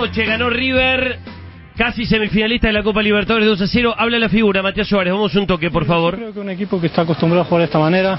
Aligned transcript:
noche, 0.00 0.24
ganó 0.24 0.48
River, 0.48 1.18
casi 1.76 2.06
semifinalista 2.06 2.68
de 2.68 2.72
la 2.72 2.84
Copa 2.84 3.02
Libertadores 3.02 3.48
2 3.48 3.62
a 3.62 3.66
0. 3.66 3.94
Habla 3.98 4.20
la 4.20 4.28
figura, 4.28 4.62
Matías 4.62 4.86
Suárez, 4.86 5.12
vamos 5.12 5.34
un 5.34 5.44
toque, 5.44 5.72
por 5.72 5.86
favor. 5.86 6.14
Creo 6.14 6.32
que 6.32 6.38
un 6.38 6.50
equipo 6.50 6.80
que 6.80 6.86
está 6.86 7.02
acostumbrado 7.02 7.42
a 7.42 7.44
jugar 7.46 7.62
de 7.62 7.64
esta 7.64 7.80
manera, 7.80 8.16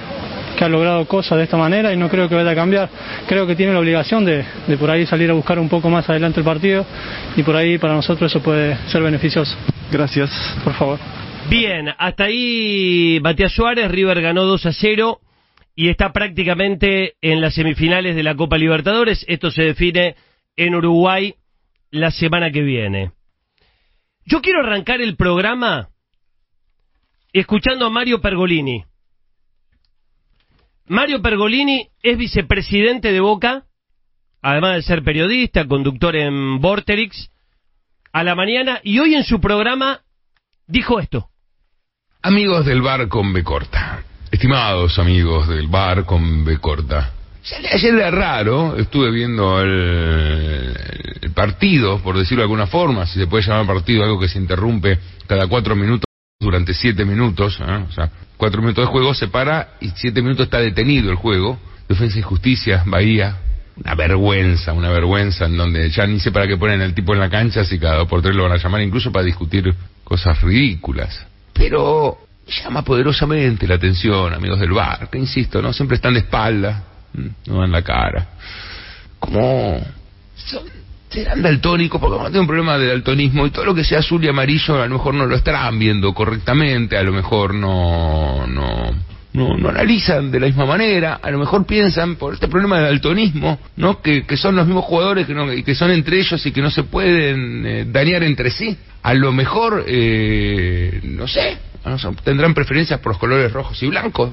que 0.58 0.66
ha 0.66 0.68
logrado 0.68 1.06
cosas 1.06 1.38
de 1.38 1.46
esta 1.46 1.56
manera 1.56 1.94
y 1.94 1.98
no 1.98 2.10
creo 2.10 2.28
que 2.28 2.36
vaya 2.36 2.52
a 2.52 2.56
cambiar. 2.56 2.90
Creo 3.28 3.48
que 3.48 3.56
tiene 3.56 3.72
la 3.72 3.80
obligación 3.80 4.26
de, 4.26 4.44
de 4.68 4.78
por 4.78 4.92
ahí 4.92 5.06
salir 5.06 5.30
a 5.30 5.34
buscar 5.34 5.58
un 5.58 5.70
poco 5.70 5.90
más 5.90 6.10
adelante 6.10 6.42
el 6.42 6.46
partido 6.46 6.86
y 7.38 7.44
por 7.44 7.56
ahí 7.56 7.78
para 7.78 7.94
nosotros 7.94 8.30
eso 8.30 8.44
puede 8.44 8.76
ser 8.88 9.02
beneficioso. 9.02 9.56
Gracias. 9.90 10.30
Por 10.62 10.74
favor. 10.74 11.00
Bien, 11.50 11.94
hasta 11.98 12.26
ahí 12.26 13.20
Matías 13.24 13.54
Suárez, 13.54 13.90
River 13.90 14.22
ganó 14.22 14.44
2 14.44 14.66
a 14.66 14.74
0 14.74 15.22
y 15.76 15.88
está 15.88 16.12
prácticamente 16.12 17.14
en 17.22 17.40
las 17.40 17.54
semifinales 17.54 18.18
de 18.18 18.24
la 18.24 18.36
Copa 18.36 18.58
Libertadores. 18.58 19.24
Esto 19.30 19.50
se 19.50 19.64
define 19.64 20.16
en 20.58 20.76
Uruguay 20.76 21.36
la 21.92 22.12
semana 22.12 22.52
que 22.52 22.62
viene. 22.62 23.12
Yo 24.26 24.42
quiero 24.42 24.60
arrancar 24.60 25.02
el 25.02 25.16
programa 25.16 25.90
escuchando 27.34 27.86
a 27.86 27.90
Mario 27.90 28.22
Pergolini. 28.22 28.86
Mario 30.88 31.22
Pergolini 31.22 31.90
es 32.02 32.18
vicepresidente 32.18 33.12
de 33.12 33.20
Boca, 33.20 33.66
además 34.42 34.76
de 34.76 34.82
ser 34.84 35.04
periodista, 35.04 35.68
conductor 35.68 36.16
en 36.16 36.60
Vorterix, 36.60 37.32
a 38.12 38.24
la 38.24 38.36
mañana, 38.36 38.80
y 38.84 38.98
hoy 39.00 39.14
en 39.14 39.24
su 39.24 39.40
programa 39.40 40.02
dijo 40.68 41.00
esto. 41.00 41.30
Amigos 42.22 42.66
del 42.66 42.82
bar 42.82 43.08
con 43.08 43.34
B 43.34 43.44
corta, 43.44 44.04
estimados 44.32 44.98
amigos 45.00 45.48
del 45.48 45.68
bar 45.68 46.06
con 46.06 46.44
B 46.44 46.58
corta, 46.58 47.14
ayer 47.72 47.96
era 47.96 48.12
raro, 48.12 48.78
estuve 48.78 49.12
viendo 49.12 49.62
el, 49.62 50.76
partido, 51.34 52.00
por 52.00 52.18
decirlo 52.18 52.42
de 52.42 52.46
alguna 52.46 52.68
forma, 52.68 53.06
si 53.06 53.20
se 53.20 53.28
puede 53.28 53.46
llamar 53.46 53.66
partido 53.66 54.04
algo 54.04 54.20
que 54.20 54.28
se 54.28 54.38
interrumpe 54.38 55.00
cada 55.26 55.48
cuatro 55.48 55.76
minutos 55.76 56.04
durante 56.40 56.74
siete 56.74 57.06
minutos, 57.06 57.60
¿eh? 57.62 57.86
o 57.88 57.92
sea, 57.92 58.10
cuatro 58.36 58.62
minutos 58.62 58.86
de 58.86 58.92
juego 58.92 59.14
se 59.14 59.30
para 59.30 59.76
y 59.80 59.90
siete 59.96 60.22
minutos 60.22 60.46
está 60.46 60.60
detenido 60.60 61.12
el 61.12 61.16
juego. 61.16 61.58
Defensa 61.88 62.20
y 62.20 62.22
Justicia, 62.22 62.84
Bahía, 62.86 63.38
una 63.84 63.96
vergüenza, 63.96 64.74
una 64.74 64.90
vergüenza 64.90 65.46
en 65.46 65.58
donde 65.58 65.90
ya 65.90 66.06
ni 66.06 66.20
sé 66.20 66.32
para 66.32 66.46
qué 66.46 66.58
ponen 66.58 66.82
al 66.82 66.94
tipo 66.94 67.14
en 67.14 67.20
la 67.20 67.30
cancha 67.30 67.64
si 67.64 67.80
cada 67.80 67.98
dos 67.98 68.08
por 68.08 68.22
tres 68.22 68.36
lo 68.36 68.44
van 68.44 68.52
a 68.52 68.58
llamar 68.58 68.82
incluso 68.82 69.12
para 69.12 69.26
discutir 69.26 69.74
cosas 70.04 70.42
ridículas. 70.42 71.26
Pero 71.54 72.18
llama 72.48 72.84
poderosamente 72.84 73.68
la 73.68 73.76
atención, 73.76 74.34
amigos 74.34 74.60
del 74.60 74.72
bar, 74.72 75.10
que 75.10 75.18
insisto, 75.18 75.62
¿no? 75.62 75.74
Siempre 75.74 75.96
están 75.96 76.14
de 76.14 76.22
espalda, 76.22 76.84
no 77.14 77.62
dan 77.62 77.72
la 77.72 77.82
cara. 77.82 78.28
Son, 80.36 80.64
serán 81.10 81.42
daltónicos, 81.42 82.00
porque 82.00 82.18
no 82.18 82.24
tienen 82.26 82.42
un 82.42 82.48
problema 82.48 82.78
de 82.78 82.88
daltonismo 82.88 83.46
y 83.46 83.52
todo 83.52 83.66
lo 83.66 83.76
que 83.76 83.84
sea 83.84 84.00
azul 84.00 84.24
y 84.24 84.28
amarillo 84.28 84.82
a 84.82 84.88
lo 84.88 84.98
mejor 84.98 85.14
no 85.16 85.26
lo 85.26 85.36
estarán 85.36 85.78
viendo 85.80 86.14
correctamente, 86.14 86.98
a 86.98 87.04
lo 87.04 87.12
mejor 87.12 87.54
no, 87.54 88.46
no, 88.48 88.92
no, 89.34 89.58
no 89.58 89.70
analizan 89.70 90.32
de 90.32 90.40
la 90.40 90.48
misma 90.48 90.66
manera, 90.66 91.20
a 91.22 91.32
lo 91.32 91.40
mejor 91.40 91.66
piensan 91.66 92.16
por 92.16 92.36
este 92.36 92.48
problema 92.48 92.78
de 92.80 92.86
daltonismo, 92.86 93.60
¿no? 93.76 94.02
Que, 94.02 94.24
que 94.24 94.38
son 94.38 94.56
los 94.56 94.66
mismos 94.68 94.86
jugadores 94.86 95.26
que, 95.26 95.34
no, 95.34 95.48
que 95.48 95.76
son 95.76 95.92
entre 95.92 96.20
ellos 96.20 96.46
y 96.46 96.52
que 96.52 96.62
no 96.62 96.70
se 96.70 96.84
pueden 96.84 97.66
eh, 97.66 97.86
dañar 97.88 98.24
entre 98.24 98.52
sí. 98.52 98.78
A 99.02 99.14
lo 99.14 99.32
mejor, 99.32 99.86
eh, 99.88 101.00
no 101.04 101.28
sé, 101.28 101.58
tendrán 102.24 102.54
preferencias 102.54 103.00
por 103.00 103.14
los 103.14 103.20
colores 103.20 103.52
rojos 103.52 103.82
y 103.82 103.88
blancos. 103.88 104.32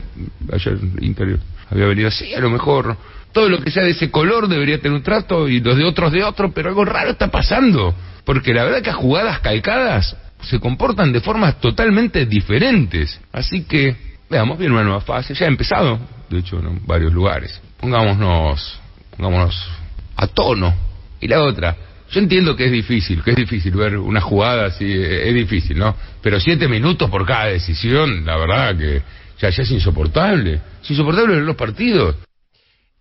Ayer 0.53 0.79
Interior 1.01 1.39
había 1.71 1.87
venido 1.87 2.09
así, 2.09 2.35
a 2.35 2.41
lo 2.41 2.51
mejor 2.51 2.97
todo 3.33 3.49
lo 3.49 3.61
que 3.61 3.71
sea 3.71 3.85
de 3.85 3.91
ese 3.91 4.11
color 4.11 4.49
debería 4.49 4.79
tener 4.79 4.97
un 4.97 5.03
trato 5.03 5.47
y 5.47 5.61
los 5.61 5.77
de 5.77 5.85
otros 5.85 6.11
de 6.11 6.25
otro, 6.25 6.53
pero 6.53 6.71
algo 6.71 6.85
raro 6.85 7.11
está 7.11 7.29
pasando. 7.29 7.95
Porque 8.25 8.55
la 8.55 8.65
verdad 8.65 8.83
que 8.83 8.91
a 8.91 8.95
jugadas 8.95 9.41
calcadas 9.41 10.17
se 10.41 10.59
comportan 10.59 11.13
de 11.13 11.21
formas 11.21 11.61
totalmente 11.61 12.25
diferentes. 12.25 13.21
Así 13.33 13.65
que 13.65 13.95
veamos 14.31 14.59
bien 14.59 14.73
una 14.73 14.85
nueva 14.85 15.01
fase. 15.01 15.35
Ya 15.35 15.45
ha 15.45 15.49
empezado, 15.49 15.99
de 16.31 16.39
hecho, 16.39 16.59
en 16.59 16.87
varios 16.87 17.13
lugares. 17.13 17.61
Pongámonos, 17.79 18.81
pongámonos 19.17 19.69
a 20.17 20.27
tono. 20.27 20.75
Y 21.21 21.29
la 21.29 21.43
otra, 21.43 21.77
yo 22.11 22.21
entiendo 22.21 22.55
que 22.57 22.67
es 22.67 22.73
difícil, 22.73 23.23
que 23.23 23.31
es 23.31 23.37
difícil 23.37 23.73
ver 23.73 23.97
una 23.99 24.21
jugada 24.21 24.67
así, 24.67 24.85
es 24.91 25.35
difícil, 25.35 25.79
¿no? 25.79 25.97
Pero 26.23 26.41
siete 26.41 26.69
minutos 26.69 27.11
por 27.11 27.27
cada 27.27 27.47
decisión, 27.47 28.25
la 28.25 28.37
verdad 28.37 28.77
que 28.77 29.03
ya, 29.39 29.51
ya 29.51 29.63
es 29.63 29.71
insoportable. 29.71 30.61
Es 30.83 30.91
insoportable 30.91 31.35
ver 31.35 31.45
los 31.45 31.57
partidos. 31.57 32.17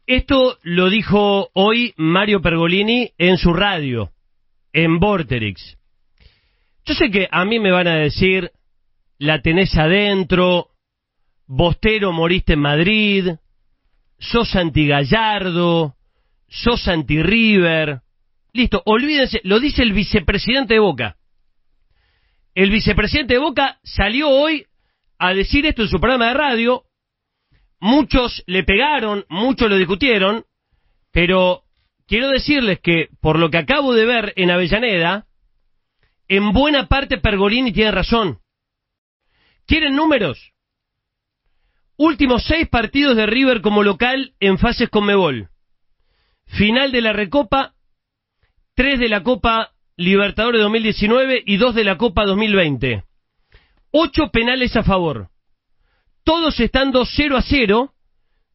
Esto 0.07 0.59
lo 0.63 0.89
dijo 0.89 1.49
hoy 1.53 1.93
Mario 1.97 2.41
Pergolini 2.41 3.11
en 3.17 3.37
su 3.37 3.53
radio, 3.53 4.11
en 4.73 4.99
Vorterix. 4.99 5.77
Yo 6.85 6.93
sé 6.93 7.09
que 7.09 7.27
a 7.31 7.45
mí 7.45 7.59
me 7.59 7.71
van 7.71 7.87
a 7.87 7.95
decir, 7.95 8.51
la 9.17 9.41
tenés 9.41 9.75
adentro, 9.75 10.67
Bostero 11.47 12.11
moriste 12.11 12.53
en 12.53 12.59
Madrid, 12.59 13.29
sos 14.19 14.55
anti-Gallardo, 14.55 15.95
sos 16.47 16.87
anti-River. 16.87 18.01
Listo, 18.55 18.81
olvídense, 18.85 19.41
lo 19.43 19.59
dice 19.59 19.83
el 19.83 19.91
vicepresidente 19.91 20.75
de 20.75 20.79
Boca. 20.79 21.17
El 22.53 22.71
vicepresidente 22.71 23.33
de 23.33 23.39
Boca 23.41 23.79
salió 23.83 24.29
hoy 24.29 24.65
a 25.19 25.33
decir 25.33 25.65
esto 25.65 25.81
en 25.81 25.89
su 25.89 25.99
programa 25.99 26.29
de 26.29 26.35
radio. 26.35 26.85
Muchos 27.81 28.45
le 28.47 28.63
pegaron, 28.63 29.25
muchos 29.27 29.69
lo 29.69 29.75
discutieron, 29.75 30.45
pero 31.11 31.63
quiero 32.07 32.29
decirles 32.29 32.79
que 32.79 33.09
por 33.19 33.39
lo 33.39 33.49
que 33.49 33.57
acabo 33.57 33.91
de 33.91 34.05
ver 34.05 34.31
en 34.37 34.49
Avellaneda, 34.49 35.25
en 36.29 36.53
buena 36.53 36.87
parte 36.87 37.17
Pergolini 37.17 37.73
tiene 37.73 37.91
razón. 37.91 38.39
¿Quieren 39.67 39.97
números? 39.97 40.53
Últimos 41.97 42.45
seis 42.45 42.69
partidos 42.69 43.17
de 43.17 43.25
River 43.25 43.59
como 43.59 43.83
local 43.83 44.33
en 44.39 44.57
fases 44.57 44.89
con 44.89 45.05
Mebol. 45.05 45.49
Final 46.45 46.93
de 46.93 47.01
la 47.01 47.11
Recopa, 47.11 47.74
tres 48.75 48.99
de 48.99 49.09
la 49.09 49.23
Copa 49.23 49.71
Libertadores 49.97 50.61
2019 50.61 51.43
y 51.45 51.57
dos 51.57 51.73
de 51.73 51.85
la 51.85 51.97
Copa 51.97 52.25
2020. 52.25 53.03
Ocho 53.91 54.29
penales 54.31 54.75
a 54.75 54.83
favor. 54.83 55.29
Todos 56.25 56.59
estando 56.59 57.05
0 57.05 57.37
a 57.37 57.41
0, 57.41 57.93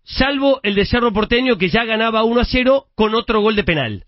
salvo 0.04 0.60
el 0.62 0.75
de 0.75 0.84
Cerro 0.84 1.12
Porteño 1.12 1.56
que 1.56 1.70
ya 1.70 1.84
ganaba 1.84 2.25
1 2.25 2.41
a 2.41 2.44
0 2.44 2.88
con 2.94 3.14
otro 3.14 3.41
gol 3.41 3.56
de 3.56 3.64
penal, 3.64 4.06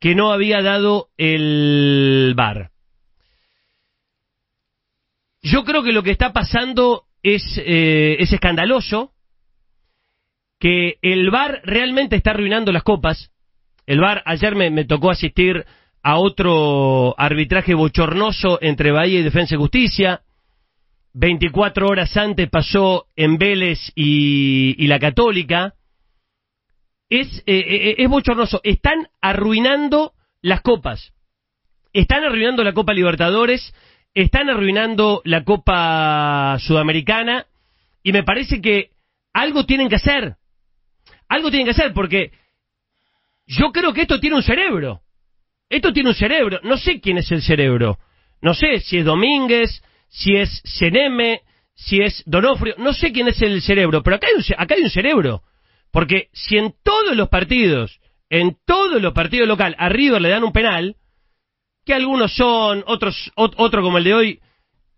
que 0.00 0.14
no 0.14 0.32
había 0.32 0.62
dado 0.62 1.08
el 1.18 2.32
VAR. 2.36 2.70
Yo 5.42 5.64
creo 5.64 5.82
que 5.82 5.92
lo 5.92 6.04
que 6.04 6.12
está 6.12 6.32
pasando 6.32 7.04
es, 7.22 7.42
eh, 7.58 8.16
es 8.20 8.32
escandaloso, 8.32 9.12
que 10.60 10.98
el 11.02 11.30
VAR 11.30 11.60
realmente 11.64 12.14
está 12.14 12.30
arruinando 12.30 12.70
las 12.70 12.84
copas. 12.84 13.31
El 13.86 14.00
VAR, 14.00 14.22
ayer 14.26 14.54
me, 14.54 14.84
tocó 14.84 15.10
asistir 15.10 15.64
a 16.02 16.18
otro 16.18 17.14
arbitraje 17.18 17.74
bochornoso 17.74 18.58
entre 18.60 18.92
Bahía 18.92 19.20
y 19.20 19.22
Defensa 19.22 19.54
y 19.54 19.58
Justicia. 19.58 20.22
24 21.14 21.86
horas 21.88 22.16
antes 22.16 22.48
pasó 22.48 23.06
en 23.16 23.38
Vélez 23.38 23.92
y, 23.94 24.74
y 24.78 24.86
la 24.86 24.98
Católica. 24.98 25.74
Es, 27.08 27.42
eh, 27.46 27.96
es 27.98 28.08
bochornoso. 28.08 28.60
Están 28.64 29.08
arruinando 29.20 30.12
las 30.40 30.62
copas. 30.62 31.12
Están 31.92 32.24
arruinando 32.24 32.64
la 32.64 32.72
Copa 32.72 32.94
Libertadores. 32.94 33.74
Están 34.14 34.48
arruinando 34.48 35.20
la 35.24 35.44
Copa 35.44 36.56
Sudamericana. 36.60 37.46
Y 38.02 38.12
me 38.12 38.22
parece 38.22 38.60
que 38.60 38.90
algo 39.32 39.66
tienen 39.66 39.88
que 39.88 39.96
hacer. 39.96 40.36
Algo 41.28 41.50
tienen 41.50 41.66
que 41.66 41.72
hacer 41.72 41.92
porque 41.92 42.32
yo 43.46 43.72
creo 43.72 43.92
que 43.92 44.02
esto 44.02 44.20
tiene 44.20 44.36
un 44.36 44.42
cerebro. 44.42 45.00
Esto 45.68 45.92
tiene 45.92 46.10
un 46.10 46.14
cerebro. 46.14 46.60
No 46.62 46.76
sé 46.76 47.00
quién 47.00 47.18
es 47.18 47.30
el 47.30 47.42
cerebro. 47.42 47.98
No 48.40 48.54
sé 48.54 48.80
si 48.80 48.98
es 48.98 49.04
Domínguez, 49.04 49.82
si 50.08 50.36
es 50.36 50.60
Seneme, 50.64 51.40
si 51.74 52.00
es 52.00 52.22
Donofrio. 52.26 52.74
No 52.78 52.92
sé 52.92 53.12
quién 53.12 53.28
es 53.28 53.40
el 53.42 53.62
cerebro, 53.62 54.02
pero 54.02 54.16
acá 54.16 54.26
hay, 54.28 54.34
un, 54.34 54.44
acá 54.56 54.74
hay 54.74 54.82
un 54.82 54.90
cerebro. 54.90 55.42
Porque 55.90 56.28
si 56.32 56.56
en 56.56 56.74
todos 56.82 57.16
los 57.16 57.28
partidos, 57.28 58.00
en 58.28 58.56
todos 58.66 59.00
los 59.00 59.12
partidos 59.12 59.48
local, 59.48 59.74
a 59.78 59.88
River 59.88 60.20
le 60.20 60.30
dan 60.30 60.44
un 60.44 60.52
penal, 60.52 60.96
que 61.84 61.94
algunos 61.94 62.34
son, 62.34 62.84
otros, 62.86 63.32
otro 63.34 63.82
como 63.82 63.98
el 63.98 64.04
de 64.04 64.14
hoy, 64.14 64.40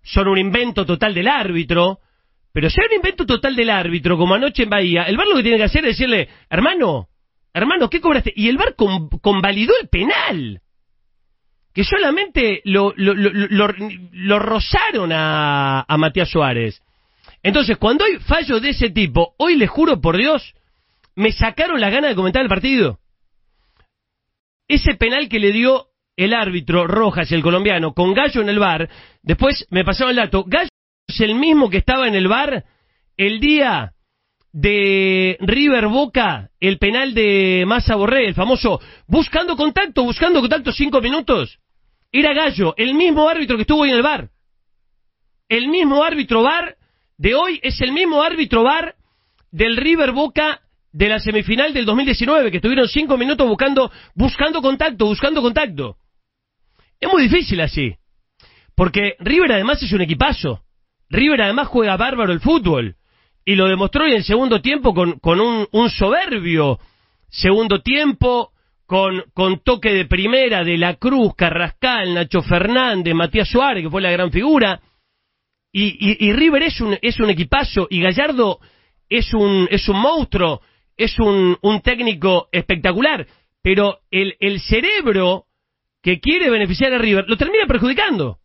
son 0.02 0.28
un 0.28 0.38
invento 0.38 0.84
total 0.84 1.14
del 1.14 1.28
árbitro, 1.28 1.98
pero 2.52 2.68
hay 2.68 2.86
un 2.90 2.96
invento 2.96 3.26
total 3.26 3.56
del 3.56 3.70
árbitro, 3.70 4.16
como 4.16 4.34
anoche 4.34 4.64
en 4.64 4.70
Bahía, 4.70 5.04
el 5.04 5.16
VAR 5.16 5.26
lo 5.26 5.36
que 5.36 5.42
tiene 5.42 5.58
que 5.58 5.64
hacer 5.64 5.84
es 5.84 5.96
decirle, 5.96 6.28
hermano, 6.50 7.08
hermano, 7.54 7.88
¿qué 7.88 8.00
cobraste? 8.00 8.32
Y 8.36 8.48
el 8.48 8.58
VAR 8.58 8.74
con, 8.74 9.08
convalidó 9.08 9.72
el 9.80 9.88
penal 9.88 10.60
que 11.74 11.82
solamente 11.82 12.62
lo, 12.64 12.92
rozaron 14.38 15.10
a, 15.12 15.84
Matías 15.98 16.30
Suárez. 16.30 16.80
Entonces, 17.42 17.76
cuando 17.78 18.04
hay 18.04 18.18
fallos 18.18 18.62
de 18.62 18.70
ese 18.70 18.90
tipo, 18.90 19.34
hoy 19.38 19.56
les 19.56 19.68
juro 19.68 20.00
por 20.00 20.16
Dios, 20.16 20.54
me 21.16 21.32
sacaron 21.32 21.80
la 21.80 21.90
gana 21.90 22.08
de 22.08 22.14
comentar 22.14 22.42
el 22.42 22.48
partido. 22.48 23.00
ese 24.68 24.94
penal 24.94 25.28
que 25.28 25.40
le 25.40 25.50
dio 25.50 25.88
el 26.16 26.32
árbitro 26.32 26.86
Rojas, 26.86 27.32
el 27.32 27.42
colombiano, 27.42 27.92
con 27.92 28.14
Gallo 28.14 28.40
en 28.40 28.48
el 28.48 28.60
bar, 28.60 28.88
después 29.22 29.66
me 29.70 29.84
pasaron 29.84 30.10
el 30.10 30.16
dato, 30.16 30.44
Gallo 30.46 30.68
es 31.08 31.20
el 31.20 31.34
mismo 31.34 31.68
que 31.70 31.78
estaba 31.78 32.06
en 32.06 32.14
el 32.14 32.28
bar 32.28 32.64
el 33.16 33.40
día 33.40 33.93
de 34.54 35.36
River 35.40 35.88
Boca, 35.88 36.50
el 36.60 36.78
penal 36.78 37.12
de 37.12 37.64
Massa 37.66 37.96
Borré, 37.96 38.28
el 38.28 38.34
famoso 38.34 38.80
buscando 39.08 39.56
contacto, 39.56 40.04
buscando 40.04 40.40
contacto 40.40 40.70
cinco 40.70 41.00
minutos. 41.00 41.58
Era 42.12 42.32
Gallo, 42.32 42.72
el 42.76 42.94
mismo 42.94 43.28
árbitro 43.28 43.56
que 43.56 43.62
estuvo 43.62 43.82
hoy 43.82 43.90
en 43.90 43.96
el 43.96 44.02
bar. 44.02 44.30
El 45.48 45.66
mismo 45.66 46.04
árbitro 46.04 46.44
bar 46.44 46.76
de 47.18 47.34
hoy 47.34 47.58
es 47.64 47.80
el 47.80 47.90
mismo 47.90 48.22
árbitro 48.22 48.62
bar 48.62 48.94
del 49.50 49.76
River 49.76 50.12
Boca 50.12 50.60
de 50.92 51.08
la 51.08 51.18
semifinal 51.18 51.74
del 51.74 51.84
2019, 51.84 52.52
que 52.52 52.58
estuvieron 52.58 52.86
cinco 52.86 53.18
minutos 53.18 53.48
buscando, 53.48 53.90
buscando 54.14 54.62
contacto, 54.62 55.06
buscando 55.06 55.42
contacto. 55.42 55.96
Es 57.00 57.10
muy 57.10 57.24
difícil 57.24 57.60
así. 57.60 57.96
Porque 58.76 59.16
River 59.18 59.50
además 59.50 59.82
es 59.82 59.92
un 59.92 60.02
equipazo. 60.02 60.62
River 61.10 61.42
además 61.42 61.66
juega 61.66 61.96
bárbaro 61.96 62.32
el 62.32 62.40
fútbol. 62.40 62.94
Y 63.44 63.54
lo 63.56 63.68
demostró 63.68 64.06
en 64.06 64.14
el 64.14 64.24
segundo 64.24 64.60
tiempo 64.60 64.94
con, 64.94 65.18
con 65.18 65.40
un, 65.40 65.90
soberbio 65.90 66.78
segundo 67.28 67.82
tiempo, 67.82 68.52
con, 68.86 69.24
toque 69.62 69.92
de 69.92 70.06
primera 70.06 70.64
de 70.64 70.78
La 70.78 70.94
Cruz, 70.94 71.34
Carrascal, 71.36 72.14
Nacho 72.14 72.42
Fernández, 72.42 73.14
Matías 73.14 73.48
Suárez, 73.48 73.82
que 73.82 73.90
fue 73.90 74.02
la 74.02 74.10
gran 74.10 74.30
figura. 74.30 74.80
Y, 75.72 75.96
y, 75.98 76.28
y 76.28 76.32
River 76.32 76.62
es 76.62 76.80
un, 76.80 76.96
es 77.02 77.20
un 77.20 77.30
equipazo 77.30 77.88
y 77.90 78.00
Gallardo 78.00 78.60
es 79.08 79.34
un, 79.34 79.68
es 79.70 79.88
un 79.88 79.98
monstruo, 79.98 80.60
es 80.96 81.18
un, 81.18 81.58
un 81.60 81.80
técnico 81.80 82.48
espectacular. 82.52 83.26
Pero 83.62 84.00
el, 84.10 84.36
el 84.40 84.60
cerebro 84.60 85.46
que 86.02 86.20
quiere 86.20 86.50
beneficiar 86.50 86.92
a 86.92 86.98
River 86.98 87.24
lo 87.28 87.36
termina 87.36 87.66
perjudicando. 87.66 88.38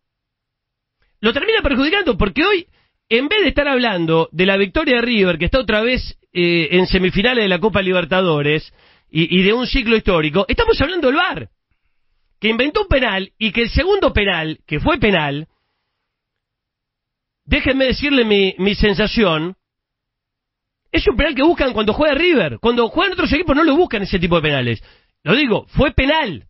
Lo 1.20 1.32
termina 1.32 1.60
perjudicando 1.62 2.16
porque 2.16 2.44
hoy, 2.44 2.66
en 3.10 3.28
vez 3.28 3.42
de 3.42 3.48
estar 3.48 3.66
hablando 3.66 4.28
de 4.30 4.46
la 4.46 4.56
victoria 4.56 4.96
de 4.96 5.02
River, 5.02 5.36
que 5.36 5.46
está 5.46 5.58
otra 5.58 5.82
vez 5.82 6.16
eh, 6.32 6.68
en 6.70 6.86
semifinales 6.86 7.44
de 7.44 7.48
la 7.48 7.58
Copa 7.58 7.82
Libertadores 7.82 8.72
y, 9.10 9.42
de 9.42 9.52
un 9.52 9.66
ciclo 9.66 9.96
histórico, 9.96 10.46
estamos 10.46 10.80
hablando 10.80 11.08
del 11.08 11.16
VAR, 11.16 11.48
que 12.40 12.48
inventó 12.48 12.82
un 12.82 12.88
penal 12.88 13.32
y 13.36 13.50
que 13.50 13.62
el 13.62 13.70
segundo 13.70 14.12
penal, 14.12 14.60
que 14.64 14.78
fue 14.78 14.98
penal, 14.98 15.48
déjenme 17.44 17.86
decirle 17.86 18.24
mi, 18.24 18.54
mi 18.58 18.76
sensación, 18.76 19.56
es 20.92 21.06
un 21.08 21.16
penal 21.16 21.34
que 21.34 21.42
buscan 21.42 21.72
cuando 21.72 21.92
juega 21.92 22.14
River. 22.14 22.58
Cuando 22.60 22.88
juegan 22.88 23.14
otros 23.14 23.32
equipos 23.32 23.56
no 23.56 23.64
lo 23.64 23.76
buscan 23.76 24.02
ese 24.02 24.20
tipo 24.20 24.36
de 24.36 24.42
penales. 24.42 24.82
Lo 25.24 25.34
digo, 25.34 25.66
fue 25.68 25.92
penal. 25.92 26.46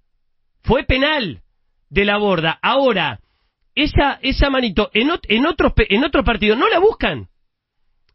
Fue 0.62 0.84
penal 0.84 1.40
de 1.88 2.04
la 2.04 2.18
borda. 2.18 2.58
Ahora, 2.62 3.20
esa, 3.74 4.18
esa 4.22 4.50
manito 4.50 4.90
en, 4.94 5.10
en, 5.28 5.46
otros, 5.46 5.72
en 5.76 6.04
otros 6.04 6.24
partidos 6.24 6.58
no 6.58 6.68
la 6.68 6.78
buscan. 6.78 7.28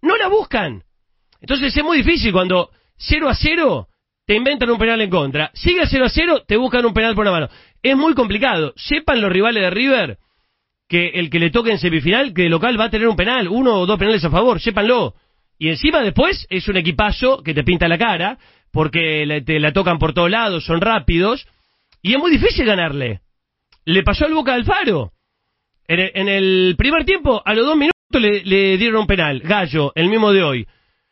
No 0.02 0.18
la 0.18 0.28
buscan. 0.28 0.84
Entonces 1.42 1.76
es 1.76 1.84
muy 1.84 1.98
difícil 1.98 2.32
cuando 2.32 2.70
0 2.98 3.30
a 3.30 3.36
0 3.36 3.88
te 4.26 4.36
inventan 4.36 4.70
un 4.70 4.78
penal 4.78 5.02
en 5.02 5.10
contra. 5.10 5.52
Sigue 5.54 5.86
0 5.86 6.06
a 6.06 6.10
0, 6.10 6.44
te 6.48 6.58
buscan 6.58 6.86
un 6.86 6.94
penal 6.94 7.16
por 7.16 7.26
la 7.26 7.32
mano. 7.32 7.50
Es 7.82 7.96
muy 7.96 8.14
complicado. 8.14 8.74
Sepan 8.76 9.22
los 9.22 9.32
rivales 9.32 9.64
de 9.64 9.70
River 9.70 10.18
que 10.88 11.10
el 11.16 11.30
que 11.30 11.40
le 11.40 11.52
toque 11.52 11.72
en 11.72 11.80
semifinal, 11.80 12.34
que 12.34 12.46
el 12.46 12.52
local 12.52 12.80
va 12.80 12.86
a 12.86 12.90
tener 12.90 13.08
un 13.08 13.16
penal, 13.16 13.48
uno 13.48 13.76
o 13.76 13.86
dos 13.86 13.98
penales 13.98 14.24
a 14.24 14.30
favor, 14.30 14.60
sépanlo. 14.60 15.16
Y 15.58 15.70
encima 15.70 16.02
después 16.02 16.46
es 16.50 16.68
un 16.68 16.78
equipazo 16.78 17.42
que 17.42 17.54
te 17.54 17.64
pinta 17.64 17.88
la 17.88 17.98
cara, 17.98 18.38
porque 18.72 19.44
te 19.46 19.60
la 19.60 19.74
tocan 19.74 19.98
por 19.98 20.14
todos 20.14 20.30
lados, 20.30 20.66
son 20.66 20.82
rápidos, 20.82 21.48
y 22.02 22.14
es 22.14 22.20
muy 22.20 22.30
difícil 22.32 22.66
ganarle. 22.66 23.22
Le 23.86 24.04
pasó 24.04 24.26
al 24.26 24.34
Boca 24.34 24.54
del 24.54 24.66
Faro. 24.66 25.12
En 25.88 26.28
el, 26.28 26.76
primer 26.78 27.06
tiempo, 27.06 27.42
a 27.46 27.54
los 27.54 27.66
dos 27.66 27.78
minutos 27.78 27.96
le, 28.12 28.44
le, 28.44 28.78
dieron 28.78 29.02
un 29.02 29.08
penal. 29.08 29.40
Gallo, 29.40 29.92
el 29.96 30.10
mismo 30.10 30.32
de 30.32 30.44
hoy. 30.44 30.68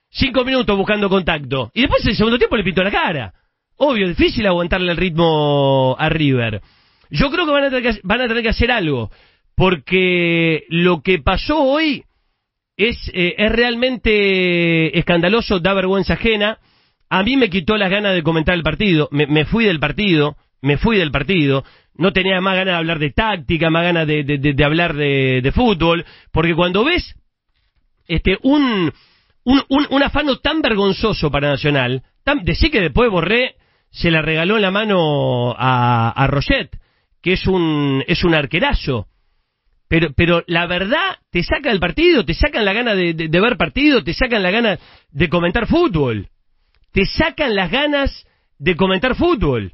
Cinco 0.09 0.43
minutos 0.43 0.77
buscando 0.77 1.09
contacto. 1.09 1.71
Y 1.73 1.81
después 1.81 2.03
en 2.03 2.11
el 2.11 2.15
segundo 2.15 2.37
tiempo 2.37 2.57
le 2.57 2.63
pintó 2.63 2.83
la 2.83 2.91
cara. 2.91 3.33
Obvio, 3.77 4.07
difícil 4.07 4.45
aguantarle 4.47 4.91
el 4.91 4.97
ritmo 4.97 5.95
a 5.97 6.09
River. 6.09 6.61
Yo 7.09 7.29
creo 7.29 7.45
que 7.45 7.51
van 7.51 7.65
a 7.65 7.69
tener 7.69 7.83
que, 7.83 7.99
van 8.03 8.21
a 8.21 8.27
tener 8.27 8.43
que 8.43 8.49
hacer 8.49 8.71
algo. 8.71 9.11
Porque 9.55 10.65
lo 10.69 11.01
que 11.01 11.19
pasó 11.19 11.61
hoy 11.61 12.03
es, 12.75 12.97
eh, 13.13 13.35
es 13.37 13.51
realmente 13.51 14.97
escandaloso, 14.97 15.59
da 15.59 15.73
vergüenza 15.73 16.13
ajena. 16.13 16.57
A 17.09 17.21
mí 17.21 17.37
me 17.37 17.51
quitó 17.51 17.77
las 17.77 17.91
ganas 17.91 18.15
de 18.15 18.23
comentar 18.23 18.55
el 18.55 18.63
partido. 18.63 19.07
Me, 19.11 19.27
me 19.27 19.45
fui 19.45 19.65
del 19.65 19.79
partido 19.79 20.35
me 20.63 20.77
fui 20.77 20.97
del 20.97 21.11
partido, 21.11 21.65
no 21.95 22.11
tenía 22.11 22.41
más 22.41 22.55
ganas 22.55 22.73
de 22.73 22.77
hablar 22.77 22.99
de 22.99 23.11
táctica, 23.11 23.69
más 23.69 23.83
ganas 23.83 24.07
de, 24.07 24.23
de, 24.23 24.37
de, 24.37 24.63
hablar 24.63 24.95
de, 24.95 25.51
fútbol, 25.53 26.05
porque 26.31 26.55
cuando 26.55 26.83
ves 26.83 27.15
este 28.07 28.37
un, 28.43 28.91
un, 29.43 29.63
un, 29.69 30.03
afano 30.03 30.37
tan 30.37 30.61
vergonzoso 30.61 31.29
para 31.31 31.49
Nacional, 31.49 32.03
tan, 32.23 32.43
decir 32.43 32.71
que 32.71 32.81
después 32.81 33.09
Borré 33.09 33.55
se 33.91 34.11
la 34.11 34.21
regaló 34.21 34.55
en 34.55 34.63
la 34.63 34.71
mano 34.71 35.51
a, 35.57 36.13
a 36.15 36.29
que 37.21 37.33
es 37.33 37.47
un, 37.47 38.03
es 38.07 38.23
un 38.23 38.33
arquerazo. 38.33 39.07
Pero, 39.87 40.11
pero 40.15 40.43
la 40.47 40.65
verdad 40.65 41.17
te 41.29 41.43
saca 41.43 41.69
del 41.69 41.79
partido, 41.79 42.25
te 42.25 42.33
sacan 42.33 42.65
la 42.65 42.73
gana 42.73 42.95
de 42.95 43.27
ver 43.29 43.57
partido, 43.57 44.03
te 44.03 44.13
sacan 44.13 44.41
la 44.41 44.49
gana 44.49 44.79
de 45.11 45.29
comentar 45.29 45.67
fútbol. 45.67 46.29
Te 46.91 47.05
sacan 47.05 47.55
las 47.55 47.69
ganas 47.69 48.25
de 48.57 48.75
comentar 48.75 49.15
fútbol. 49.15 49.73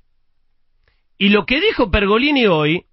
Y 1.19 1.29
lo 1.29 1.45
que 1.45 1.59
dijo 1.59 1.91
Pergolini 1.91 2.47
hoy, 2.47 2.85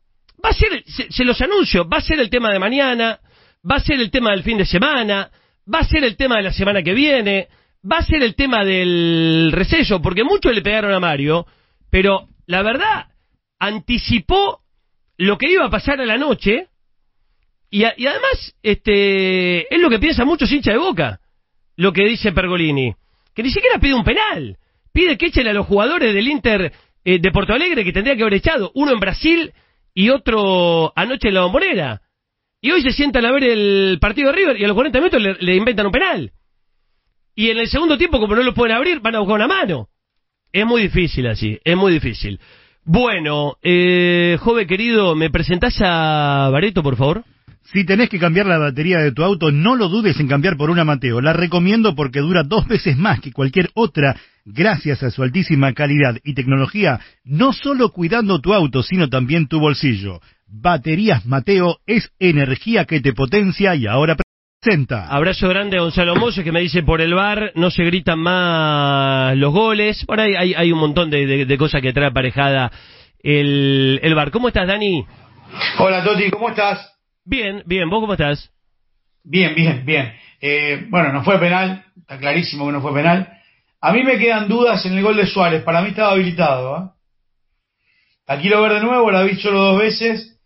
va 0.44 0.50
a 0.50 0.52
ser, 0.52 0.82
se, 0.84 1.10
se, 1.12 1.24
los 1.24 1.40
anuncio, 1.40 1.88
va 1.88 1.98
a 1.98 2.02
ser 2.02 2.18
el 2.18 2.28
tema 2.28 2.52
de 2.52 2.58
mañana, 2.58 3.20
va 3.64 3.76
a 3.76 3.80
ser 3.80 4.00
el 4.00 4.10
tema 4.10 4.32
del 4.32 4.42
fin 4.42 4.58
de 4.58 4.66
semana, 4.66 5.30
va 5.72 5.78
a 5.78 5.84
ser 5.84 6.02
el 6.02 6.16
tema 6.16 6.36
de 6.36 6.42
la 6.42 6.52
semana 6.52 6.82
que 6.82 6.92
viene, 6.92 7.46
va 7.90 7.98
a 7.98 8.04
ser 8.04 8.24
el 8.24 8.34
tema 8.34 8.64
del 8.64 9.52
receso, 9.52 10.02
porque 10.02 10.24
muchos 10.24 10.52
le 10.52 10.60
pegaron 10.60 10.92
a 10.92 10.98
Mario, 10.98 11.46
pero 11.88 12.28
la 12.46 12.62
verdad, 12.62 13.06
anticipó 13.60 14.60
lo 15.18 15.38
que 15.38 15.50
iba 15.50 15.64
a 15.64 15.70
pasar 15.70 16.00
a 16.00 16.04
la 16.04 16.18
noche, 16.18 16.66
y, 17.70 17.84
a, 17.84 17.94
y 17.96 18.08
además, 18.08 18.56
este, 18.60 19.72
es 19.72 19.80
lo 19.80 19.88
que 19.88 20.00
piensa 20.00 20.24
muchos 20.24 20.50
hinchas 20.50 20.74
de 20.74 20.80
boca, 20.80 21.20
lo 21.76 21.92
que 21.92 22.04
dice 22.04 22.32
Pergolini, 22.32 22.92
que 23.32 23.44
ni 23.44 23.50
siquiera 23.50 23.78
pide 23.78 23.94
un 23.94 24.04
penal, 24.04 24.56
pide 24.92 25.16
que 25.16 25.26
echen 25.26 25.46
a 25.46 25.52
los 25.52 25.66
jugadores 25.66 26.12
del 26.12 26.26
Inter 26.26 26.72
eh, 27.06 27.20
de 27.20 27.30
Porto 27.30 27.52
Alegre 27.52 27.84
que 27.84 27.92
tendría 27.92 28.16
que 28.16 28.22
haber 28.22 28.34
echado, 28.34 28.72
uno 28.74 28.90
en 28.90 28.98
Brasil 28.98 29.52
y 29.94 30.10
otro 30.10 30.92
anoche 30.96 31.28
en 31.28 31.34
la 31.34 31.42
bombonera. 31.42 32.02
Y 32.60 32.72
hoy 32.72 32.82
se 32.82 32.90
sientan 32.90 33.24
a 33.24 33.30
ver 33.30 33.44
el 33.44 33.98
partido 34.00 34.32
de 34.32 34.36
River 34.36 34.60
y 34.60 34.64
a 34.64 34.66
los 34.66 34.74
40 34.74 34.98
minutos 34.98 35.22
le, 35.22 35.36
le, 35.38 35.54
inventan 35.54 35.86
un 35.86 35.92
penal. 35.92 36.32
Y 37.36 37.50
en 37.50 37.58
el 37.58 37.68
segundo 37.68 37.96
tiempo, 37.96 38.18
como 38.18 38.34
no 38.34 38.42
lo 38.42 38.52
pueden 38.52 38.74
abrir, 38.74 38.98
van 38.98 39.14
a 39.14 39.20
buscar 39.20 39.36
una 39.36 39.46
mano. 39.46 39.88
Es 40.50 40.66
muy 40.66 40.82
difícil 40.82 41.28
así, 41.28 41.60
es 41.62 41.76
muy 41.76 41.92
difícil. 41.92 42.40
Bueno, 42.84 43.56
eh, 43.62 44.36
joven 44.40 44.66
querido, 44.66 45.14
¿me 45.14 45.30
presentás 45.30 45.76
a 45.82 46.48
Bareto, 46.50 46.82
por 46.82 46.96
favor? 46.96 47.22
Si 47.72 47.84
tenés 47.86 48.08
que 48.08 48.18
cambiar 48.18 48.46
la 48.46 48.58
batería 48.58 48.98
de 48.98 49.12
tu 49.12 49.22
auto, 49.22 49.52
no 49.52 49.76
lo 49.76 49.88
dudes 49.88 50.18
en 50.18 50.26
cambiar 50.26 50.56
por 50.56 50.70
una 50.70 50.84
Mateo. 50.84 51.20
La 51.20 51.32
recomiendo 51.32 51.94
porque 51.94 52.18
dura 52.18 52.42
dos 52.42 52.66
veces 52.66 52.96
más 52.96 53.20
que 53.20 53.32
cualquier 53.32 53.70
otra, 53.74 54.16
gracias 54.46 55.02
a 55.02 55.10
su 55.10 55.22
altísima 55.22 55.74
calidad 55.74 56.16
y 56.24 56.34
tecnología, 56.34 57.00
no 57.24 57.52
solo 57.52 57.90
cuidando 57.90 58.40
tu 58.40 58.54
auto, 58.54 58.82
sino 58.82 59.08
también 59.08 59.48
tu 59.48 59.60
bolsillo. 59.60 60.20
Baterías 60.46 61.26
Mateo 61.26 61.78
es 61.86 62.10
energía 62.18 62.84
que 62.84 63.00
te 63.00 63.12
potencia 63.12 63.74
y 63.74 63.86
ahora 63.86 64.16
presenta. 64.62 65.08
Abrazo 65.08 65.48
grande 65.48 65.76
a 65.76 65.82
Gonzalo 65.82 66.14
Moses 66.14 66.44
que 66.44 66.52
me 66.52 66.60
dice 66.60 66.84
por 66.84 67.00
el 67.00 67.14
bar 67.14 67.50
no 67.56 67.70
se 67.70 67.84
gritan 67.84 68.20
más 68.20 69.36
los 69.36 69.52
goles. 69.52 70.04
Por 70.06 70.20
ahí 70.20 70.34
hay, 70.36 70.54
hay 70.54 70.72
un 70.72 70.78
montón 70.78 71.10
de, 71.10 71.26
de, 71.26 71.44
de, 71.44 71.58
cosas 71.58 71.82
que 71.82 71.92
trae 71.92 72.08
aparejada 72.08 72.70
el, 73.18 73.98
el 74.02 74.14
bar. 74.14 74.30
¿Cómo 74.30 74.48
estás, 74.48 74.68
Dani? 74.68 75.04
Hola, 75.78 76.04
Toti, 76.04 76.30
¿cómo 76.30 76.50
estás? 76.50 76.96
Bien, 77.24 77.62
bien, 77.66 77.90
¿vos 77.90 78.00
cómo 78.00 78.12
estás? 78.12 78.52
Bien, 79.24 79.54
bien, 79.56 79.84
bien. 79.84 80.12
Eh, 80.40 80.86
bueno, 80.88 81.12
no 81.12 81.24
fue 81.24 81.38
penal, 81.40 81.84
está 81.96 82.18
clarísimo 82.18 82.66
que 82.66 82.72
no 82.72 82.80
fue 82.80 82.94
penal. 82.94 83.32
A 83.80 83.92
mí 83.92 84.02
me 84.02 84.18
quedan 84.18 84.48
dudas 84.48 84.84
en 84.86 84.94
el 84.94 85.02
gol 85.02 85.16
de 85.16 85.26
Suárez, 85.26 85.62
para 85.62 85.82
mí 85.82 85.90
estaba 85.90 86.12
habilitado. 86.12 86.76
¿eh? 86.76 86.90
Aquí 88.26 88.48
lo 88.48 88.62
ver 88.62 88.74
de 88.74 88.80
nuevo, 88.80 89.10
lo 89.10 89.18
habéis 89.18 89.40
solo 89.40 89.60
dos 89.60 89.78
veces. 89.78 90.40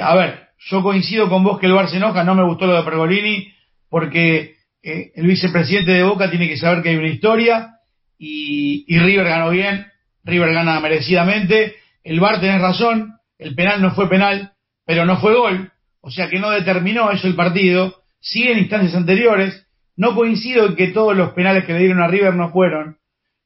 A 0.00 0.14
ver, 0.14 0.48
yo 0.58 0.82
coincido 0.82 1.28
con 1.28 1.44
vos 1.44 1.58
que 1.58 1.66
el 1.66 1.72
Bar 1.72 1.88
se 1.88 1.96
enoja, 1.96 2.24
no 2.24 2.34
me 2.34 2.44
gustó 2.44 2.66
lo 2.66 2.74
de 2.74 2.82
Pergolini, 2.82 3.52
porque 3.88 4.56
eh, 4.82 5.12
el 5.14 5.26
vicepresidente 5.26 5.92
de 5.92 6.02
Boca 6.02 6.30
tiene 6.30 6.48
que 6.48 6.56
saber 6.56 6.82
que 6.82 6.90
hay 6.90 6.96
una 6.96 7.08
historia 7.08 7.74
y, 8.18 8.84
y 8.88 8.98
River 8.98 9.26
ganó 9.26 9.50
bien, 9.50 9.86
River 10.24 10.52
gana 10.52 10.80
merecidamente. 10.80 11.76
El 12.02 12.20
Bar 12.20 12.40
tenés 12.40 12.60
razón, 12.60 13.14
el 13.38 13.54
penal 13.54 13.82
no 13.82 13.94
fue 13.94 14.08
penal, 14.08 14.52
pero 14.84 15.04
no 15.04 15.20
fue 15.20 15.34
gol 15.34 15.70
o 16.00 16.10
sea 16.10 16.28
que 16.28 16.38
no 16.38 16.50
determinó 16.50 17.10
eso 17.10 17.26
el 17.26 17.34
partido, 17.34 18.02
sigue 18.20 18.52
en 18.52 18.58
instancias 18.60 18.94
anteriores, 18.94 19.66
no 20.00 20.14
coincido 20.14 20.66
en 20.66 20.76
que 20.76 20.88
todos 20.88 21.14
los 21.14 21.30
penales 21.32 21.64
que 21.64 21.74
le 21.74 21.80
dieron 21.80 22.00
a 22.00 22.08
River 22.08 22.34
no 22.34 22.50
fueron, 22.50 22.96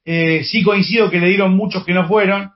eh, 0.05 0.45
sí 0.45 0.63
coincido 0.63 1.11
que 1.11 1.19
le 1.19 1.29
dieron 1.29 1.57
muchos 1.57 1.85
que 1.85 1.93
no 1.93 2.07
fueron, 2.07 2.51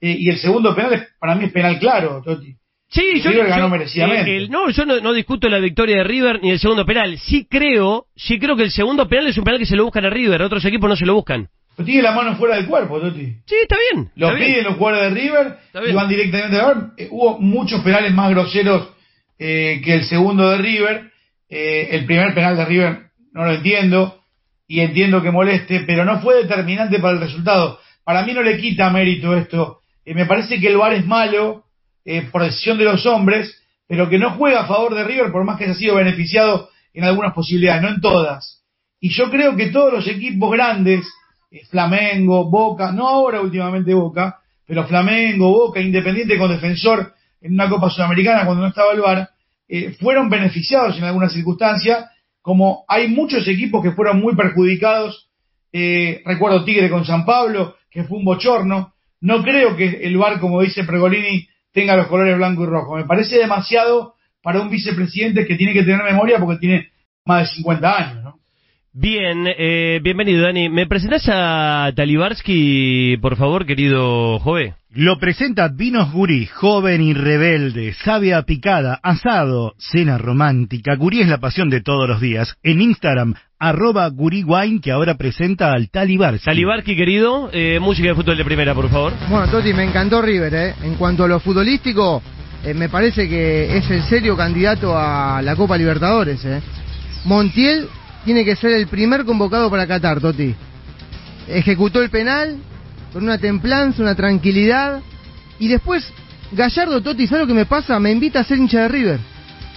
eh, 0.00 0.16
y 0.18 0.28
el 0.28 0.38
segundo 0.38 0.74
penal 0.74 0.92
es, 0.94 1.02
para 1.18 1.34
mí 1.34 1.46
es 1.46 1.52
penal 1.52 1.78
claro, 1.80 2.22
Toti. 2.24 2.54
Sí, 2.88 3.20
yo, 3.22 3.30
River 3.30 3.48
ganó 3.48 3.64
yo- 3.64 3.68
merecidamente. 3.70 4.30
eh, 4.32 4.36
el- 4.36 4.50
no, 4.50 4.70
yo 4.70 4.84
no, 4.84 5.00
no 5.00 5.12
discuto 5.12 5.48
la 5.48 5.58
victoria 5.58 5.96
de 5.98 6.04
River 6.04 6.40
ni 6.42 6.50
el 6.50 6.58
segundo 6.60 6.84
penal. 6.86 7.18
Sí 7.18 7.46
creo, 7.50 8.06
sí 8.16 8.38
creo 8.38 8.56
que 8.56 8.62
el 8.64 8.70
segundo 8.70 9.08
penal 9.08 9.26
es 9.28 9.38
un 9.38 9.44
penal 9.44 9.58
que 9.60 9.66
se 9.66 9.76
lo 9.76 9.84
buscan 9.84 10.04
a 10.04 10.10
River, 10.10 10.42
otros 10.42 10.64
equipos 10.64 10.88
no 10.88 10.96
se 10.96 11.06
lo 11.06 11.14
buscan. 11.14 11.48
Pero 11.76 11.86
tiene 11.86 12.02
la 12.02 12.12
mano 12.12 12.36
fuera 12.36 12.56
del 12.56 12.66
cuerpo, 12.66 13.00
Toti. 13.00 13.26
Sí, 13.46 13.54
está 13.62 13.76
bien. 13.92 14.10
Lo 14.16 14.34
bien. 14.34 14.48
piden 14.48 14.64
los 14.64 14.76
jugadores 14.76 15.12
de 15.14 15.20
River 15.20 15.56
y 15.88 15.92
van 15.92 16.08
directamente 16.08 16.56
a 16.60 16.66
ver. 16.68 16.76
Eh, 16.98 17.08
hubo 17.10 17.38
muchos 17.40 17.80
penales 17.82 18.12
más 18.12 18.30
groseros 18.30 18.88
eh, 19.38 19.80
que 19.84 19.94
el 19.94 20.04
segundo 20.04 20.50
de 20.50 20.58
River. 20.58 21.10
Eh, 21.48 21.88
el 21.96 22.04
primer 22.06 22.32
penal 22.34 22.56
de 22.56 22.64
River 22.64 23.09
no 23.32 23.44
lo 23.44 23.52
entiendo 23.52 24.20
y 24.66 24.80
entiendo 24.80 25.22
que 25.22 25.30
moleste, 25.30 25.80
pero 25.80 26.04
no 26.04 26.20
fue 26.20 26.36
determinante 26.36 26.98
para 26.98 27.14
el 27.14 27.20
resultado. 27.20 27.78
Para 28.04 28.24
mí 28.24 28.32
no 28.32 28.42
le 28.42 28.58
quita 28.58 28.90
mérito 28.90 29.36
esto. 29.36 29.80
Eh, 30.04 30.14
me 30.14 30.26
parece 30.26 30.60
que 30.60 30.68
el 30.68 30.76
VAR 30.76 30.94
es 30.94 31.06
malo 31.06 31.64
eh, 32.04 32.22
por 32.30 32.42
decisión 32.42 32.78
de 32.78 32.84
los 32.84 33.04
hombres, 33.06 33.56
pero 33.86 34.08
que 34.08 34.18
no 34.18 34.30
juega 34.32 34.60
a 34.60 34.66
favor 34.66 34.94
de 34.94 35.04
River 35.04 35.32
por 35.32 35.44
más 35.44 35.58
que 35.58 35.64
haya 35.64 35.74
sido 35.74 35.96
beneficiado 35.96 36.70
en 36.94 37.04
algunas 37.04 37.34
posibilidades, 37.34 37.82
no 37.82 37.88
en 37.88 38.00
todas. 38.00 38.64
Y 39.00 39.10
yo 39.10 39.30
creo 39.30 39.56
que 39.56 39.70
todos 39.70 39.92
los 39.92 40.06
equipos 40.08 40.50
grandes, 40.52 41.06
eh, 41.50 41.62
Flamengo, 41.68 42.48
Boca, 42.50 42.92
no 42.92 43.08
ahora 43.08 43.40
últimamente 43.40 43.94
Boca, 43.94 44.40
pero 44.66 44.86
Flamengo, 44.86 45.50
Boca, 45.50 45.80
Independiente 45.80 46.38
con 46.38 46.50
defensor 46.50 47.12
en 47.40 47.54
una 47.54 47.68
Copa 47.68 47.90
Sudamericana 47.90 48.44
cuando 48.44 48.62
no 48.62 48.68
estaba 48.68 48.92
el 48.92 49.00
VAR, 49.00 49.30
eh, 49.68 49.96
fueron 50.00 50.28
beneficiados 50.28 50.96
en 50.98 51.04
alguna 51.04 51.28
circunstancia, 51.28 52.10
como 52.50 52.84
hay 52.88 53.06
muchos 53.06 53.46
equipos 53.46 53.80
que 53.80 53.92
fueron 53.92 54.20
muy 54.20 54.34
perjudicados, 54.34 55.30
eh, 55.72 56.20
recuerdo 56.24 56.64
Tigre 56.64 56.90
con 56.90 57.04
San 57.04 57.24
Pablo, 57.24 57.76
que 57.88 58.02
fue 58.02 58.18
un 58.18 58.24
bochorno, 58.24 58.92
no 59.20 59.40
creo 59.44 59.76
que 59.76 60.00
el 60.02 60.16
VAR, 60.16 60.40
como 60.40 60.60
dice 60.60 60.82
Pregolini, 60.82 61.46
tenga 61.70 61.94
los 61.94 62.08
colores 62.08 62.36
blanco 62.36 62.64
y 62.64 62.66
rojo, 62.66 62.96
me 62.96 63.04
parece 63.04 63.38
demasiado 63.38 64.14
para 64.42 64.60
un 64.60 64.68
vicepresidente 64.68 65.46
que 65.46 65.54
tiene 65.54 65.72
que 65.72 65.84
tener 65.84 66.02
memoria 66.02 66.40
porque 66.40 66.58
tiene 66.58 66.88
más 67.24 67.42
de 67.42 67.54
50 67.54 67.96
años, 67.96 68.24
¿no? 68.24 68.39
Bien, 68.92 69.46
eh, 69.46 70.00
bienvenido 70.02 70.42
Dani. 70.42 70.68
¿Me 70.68 70.84
presentás 70.84 71.22
a 71.28 71.92
Talibarsky, 71.94 73.18
por 73.18 73.36
favor, 73.36 73.64
querido 73.64 74.40
Jove? 74.40 74.74
Lo 74.90 75.20
presenta 75.20 75.68
Vinos 75.68 76.10
Gurí, 76.10 76.46
joven 76.46 77.00
y 77.00 77.14
rebelde, 77.14 77.92
sabia 77.92 78.42
picada, 78.42 78.98
asado, 79.04 79.74
cena 79.78 80.18
romántica. 80.18 80.96
Gurí 80.96 81.20
es 81.20 81.28
la 81.28 81.38
pasión 81.38 81.70
de 81.70 81.80
todos 81.80 82.08
los 82.08 82.20
días. 82.20 82.56
En 82.64 82.80
Instagram, 82.80 83.34
arroba 83.60 84.08
Gurí 84.08 84.42
Wine, 84.42 84.80
que 84.80 84.90
ahora 84.90 85.14
presenta 85.14 85.72
al 85.72 85.88
Talibarsky. 85.88 86.46
Talibarsky, 86.46 86.96
querido, 86.96 87.48
eh, 87.52 87.78
música 87.78 88.08
de 88.08 88.16
fútbol 88.16 88.38
de 88.38 88.44
primera, 88.44 88.74
por 88.74 88.90
favor. 88.90 89.12
Bueno, 89.28 89.46
Toti, 89.52 89.72
me 89.72 89.84
encantó 89.84 90.20
River, 90.20 90.52
¿eh? 90.52 90.74
En 90.82 90.96
cuanto 90.96 91.22
a 91.22 91.28
lo 91.28 91.38
futbolístico, 91.38 92.20
eh, 92.64 92.74
me 92.74 92.88
parece 92.88 93.28
que 93.28 93.76
es 93.76 93.88
el 93.88 94.02
serio 94.02 94.36
candidato 94.36 94.98
a 94.98 95.40
la 95.42 95.54
Copa 95.54 95.78
Libertadores, 95.78 96.44
¿eh? 96.44 96.60
Montiel 97.24 97.86
tiene 98.24 98.44
que 98.44 98.56
ser 98.56 98.72
el 98.72 98.86
primer 98.86 99.24
convocado 99.24 99.70
para 99.70 99.86
Qatar, 99.86 100.20
Toti. 100.20 100.54
Ejecutó 101.48 102.02
el 102.02 102.10
penal 102.10 102.56
con 103.12 103.24
una 103.24 103.38
templanza, 103.38 104.02
una 104.02 104.14
tranquilidad. 104.14 105.00
Y 105.58 105.68
después, 105.68 106.12
Gallardo, 106.52 107.00
Toti, 107.00 107.26
¿sabes 107.26 107.42
lo 107.42 107.46
que 107.48 107.54
me 107.54 107.66
pasa? 107.66 107.98
Me 107.98 108.12
invita 108.12 108.40
a 108.40 108.44
ser 108.44 108.58
hincha 108.58 108.82
de 108.82 108.88
River. 108.88 109.20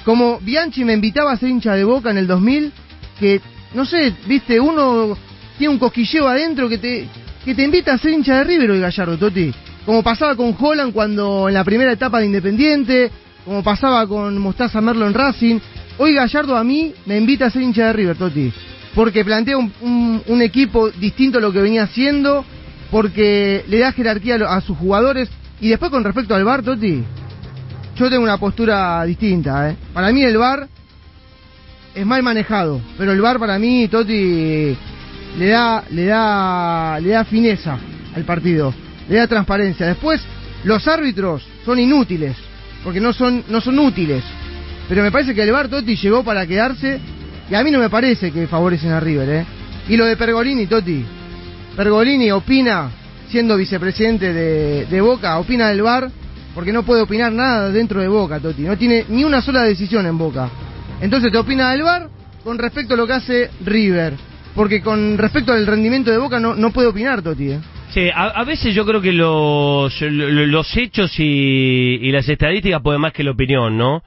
Como 0.06 0.40
Bianchi 0.40 0.84
me 0.84 0.94
invitaba 0.94 1.32
a 1.32 1.38
ser 1.38 1.50
hincha 1.50 1.76
de 1.76 1.84
Boca 1.84 2.12
en 2.12 2.18
el 2.18 2.28
2000, 2.28 2.72
que, 3.20 3.42
no 3.74 3.86
sé, 3.86 4.14
viste, 4.28 4.60
uno 4.60 5.18
tiene 5.58 5.74
un 5.74 5.80
cosquilleo 5.80 6.28
adentro 6.28 6.68
que 6.68 6.78
te, 6.78 7.08
que 7.46 7.56
te 7.56 7.64
invita 7.64 7.94
a 7.94 7.98
ser 7.98 8.12
hincha 8.12 8.38
de 8.38 8.44
River 8.44 8.72
hoy, 8.72 8.80
Gallardo, 8.80 9.18
Toti. 9.18 9.54
Como 9.86 10.04
pasaba 10.04 10.36
con 10.36 10.56
Holland 10.58 10.94
cuando 10.94 11.48
en 11.48 11.54
la 11.54 11.64
primera 11.64 11.92
etapa 11.92 12.20
de 12.20 12.28
Independiente, 12.28 13.12
como 13.46 13.64
pasaba 13.64 14.08
con 14.08 14.38
Mostaza 14.38 14.80
Merlo 14.82 15.08
en 15.08 15.14
Racing. 15.14 15.60
Hoy 15.98 16.16
Gallardo 16.16 16.58
a 16.58 16.64
mí 16.64 16.94
me 17.06 17.18
invita 17.18 17.46
a 17.46 17.52
ser 17.52 17.62
hincha 17.62 17.88
de 17.88 17.94
River, 17.94 18.18
Toti. 18.18 18.52
Porque 18.96 19.24
plantea 19.24 19.58
un, 19.58 20.42
equipo 20.42 20.90
distinto 20.90 21.38
a 21.38 21.42
lo 21.42 21.52
que 21.52 21.62
venía 21.62 21.84
haciendo, 21.84 22.46
porque 22.92 23.64
le 23.68 23.80
da 23.80 23.92
jerarquía 23.92 24.36
a 24.36 24.62
sus 24.62 24.78
jugadores. 24.78 25.30
Y 25.62 25.70
después 25.70 25.92
con 25.92 26.04
respecto 26.04 26.36
al 26.36 26.44
VAR, 26.44 26.64
Toti, 26.64 27.04
yo 27.96 28.10
tengo 28.10 28.24
una 28.24 28.38
postura 28.38 29.04
distinta. 29.06 29.70
¿eh? 29.70 29.78
Para 29.94 30.12
mí 30.12 30.24
el 30.24 30.38
VAR 30.38 30.68
es 31.94 32.06
mal 32.06 32.24
manejado, 32.24 32.82
pero 32.98 33.12
el 33.12 33.22
VAR 33.22 33.40
para 33.40 33.60
mí, 33.60 33.88
Toti, 33.88 34.76
le 35.38 35.48
da, 35.48 35.84
le 35.92 36.06
da, 36.06 37.00
le 37.00 37.10
da 37.10 37.26
fineza 37.26 37.78
al 38.16 38.24
partido, 38.26 38.74
le 39.10 39.18
da 39.18 39.28
transparencia. 39.28 39.88
Después, 39.88 40.22
los 40.64 40.88
árbitros 40.88 41.44
son 41.66 41.80
inútiles, 41.80 42.36
porque 42.84 43.00
no 43.00 43.14
son, 43.14 43.44
no 43.48 43.62
son 43.62 43.78
útiles. 43.80 44.24
Pero 44.90 45.02
me 45.02 45.12
parece 45.12 45.34
que 45.34 45.42
el 45.44 45.52
VAR, 45.52 45.70
Toti, 45.70 45.96
llegó 45.96 46.24
para 46.24 46.46
quedarse, 46.46 47.00
y 47.50 47.56
a 47.56 47.64
mí 47.64 47.72
no 47.72 47.80
me 47.80 47.90
parece 47.90 48.32
que 48.32 48.48
favorecen 48.48 48.92
a 48.92 49.00
River, 49.00 49.30
¿eh? 49.30 49.46
Y 49.90 49.98
lo 49.98 50.06
de 50.06 50.16
Pergolini, 50.18 50.68
Toti. 50.68 51.04
Pergolini 51.76 52.32
opina, 52.32 52.90
siendo 53.30 53.58
vicepresidente 53.58 54.32
de, 54.34 54.86
de 54.86 55.02
Boca, 55.02 55.40
opina 55.40 55.70
del 55.70 55.82
VAR, 55.82 56.10
porque 56.54 56.72
no 56.72 56.84
puede 56.84 57.02
opinar 57.02 57.32
nada 57.32 57.70
dentro 57.70 58.00
de 58.02 58.08
Boca, 58.08 58.40
Toti. 58.40 58.62
No 58.62 58.78
tiene 58.78 59.06
ni 59.10 59.24
una 59.24 59.42
sola 59.42 59.64
decisión 59.64 60.06
en 60.06 60.18
Boca. 60.18 60.50
Entonces 61.02 61.32
te 61.32 61.38
opina 61.38 61.72
del 61.72 61.82
VAR 61.84 62.10
con 62.44 62.58
respecto 62.60 62.94
a 62.94 62.98
lo 62.98 63.08
que 63.08 63.14
hace 63.14 63.50
River. 63.66 64.14
Porque 64.54 64.82
con 64.82 65.18
respecto 65.18 65.52
al 65.52 65.66
rendimiento 65.66 66.12
de 66.12 66.18
Boca 66.20 66.40
no, 66.40 66.54
no 66.56 66.72
puede 66.72 66.88
opinar, 66.90 67.24
Toti. 67.24 67.52
¿eh? 67.54 67.60
Sí, 67.90 68.10
a, 68.14 68.26
a 68.28 68.44
veces 68.44 68.76
yo 68.76 68.86
creo 68.86 69.02
que 69.02 69.12
los, 69.12 70.00
lo- 70.02 70.46
los 70.46 70.78
hechos 70.78 71.12
y, 71.18 71.98
y 72.02 72.12
las 72.12 72.30
estadísticas 72.30 72.82
pueden 72.82 73.02
más 73.02 73.14
que 73.14 73.24
la 73.24 73.32
opinión, 73.32 73.76
¿no? 73.78 74.04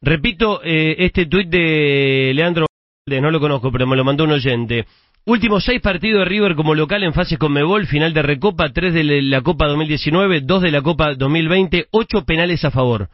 Repito, 0.00 0.60
eh, 0.62 0.96
este 0.98 1.26
tuit 1.26 1.48
de 1.48 2.32
Leandro 2.34 2.66
no 3.08 3.30
lo 3.30 3.40
conozco, 3.40 3.72
pero 3.72 3.86
me 3.86 3.96
lo 3.96 4.04
mandó 4.04 4.24
un 4.24 4.32
oyente. 4.32 4.86
Últimos 5.24 5.64
seis 5.64 5.80
partidos 5.80 6.20
de 6.20 6.24
River 6.26 6.54
como 6.54 6.74
local 6.74 7.02
en 7.02 7.12
fases 7.12 7.38
con 7.38 7.52
Mebol, 7.52 7.86
final 7.86 8.14
de 8.14 8.22
Recopa, 8.22 8.72
tres 8.72 8.94
de 8.94 9.22
la 9.22 9.40
Copa 9.40 9.66
2019, 9.66 10.42
dos 10.42 10.62
de 10.62 10.70
la 10.70 10.82
Copa 10.82 11.14
2020, 11.14 11.88
ocho 11.90 12.24
penales 12.24 12.64
a 12.64 12.70
favor. 12.70 13.08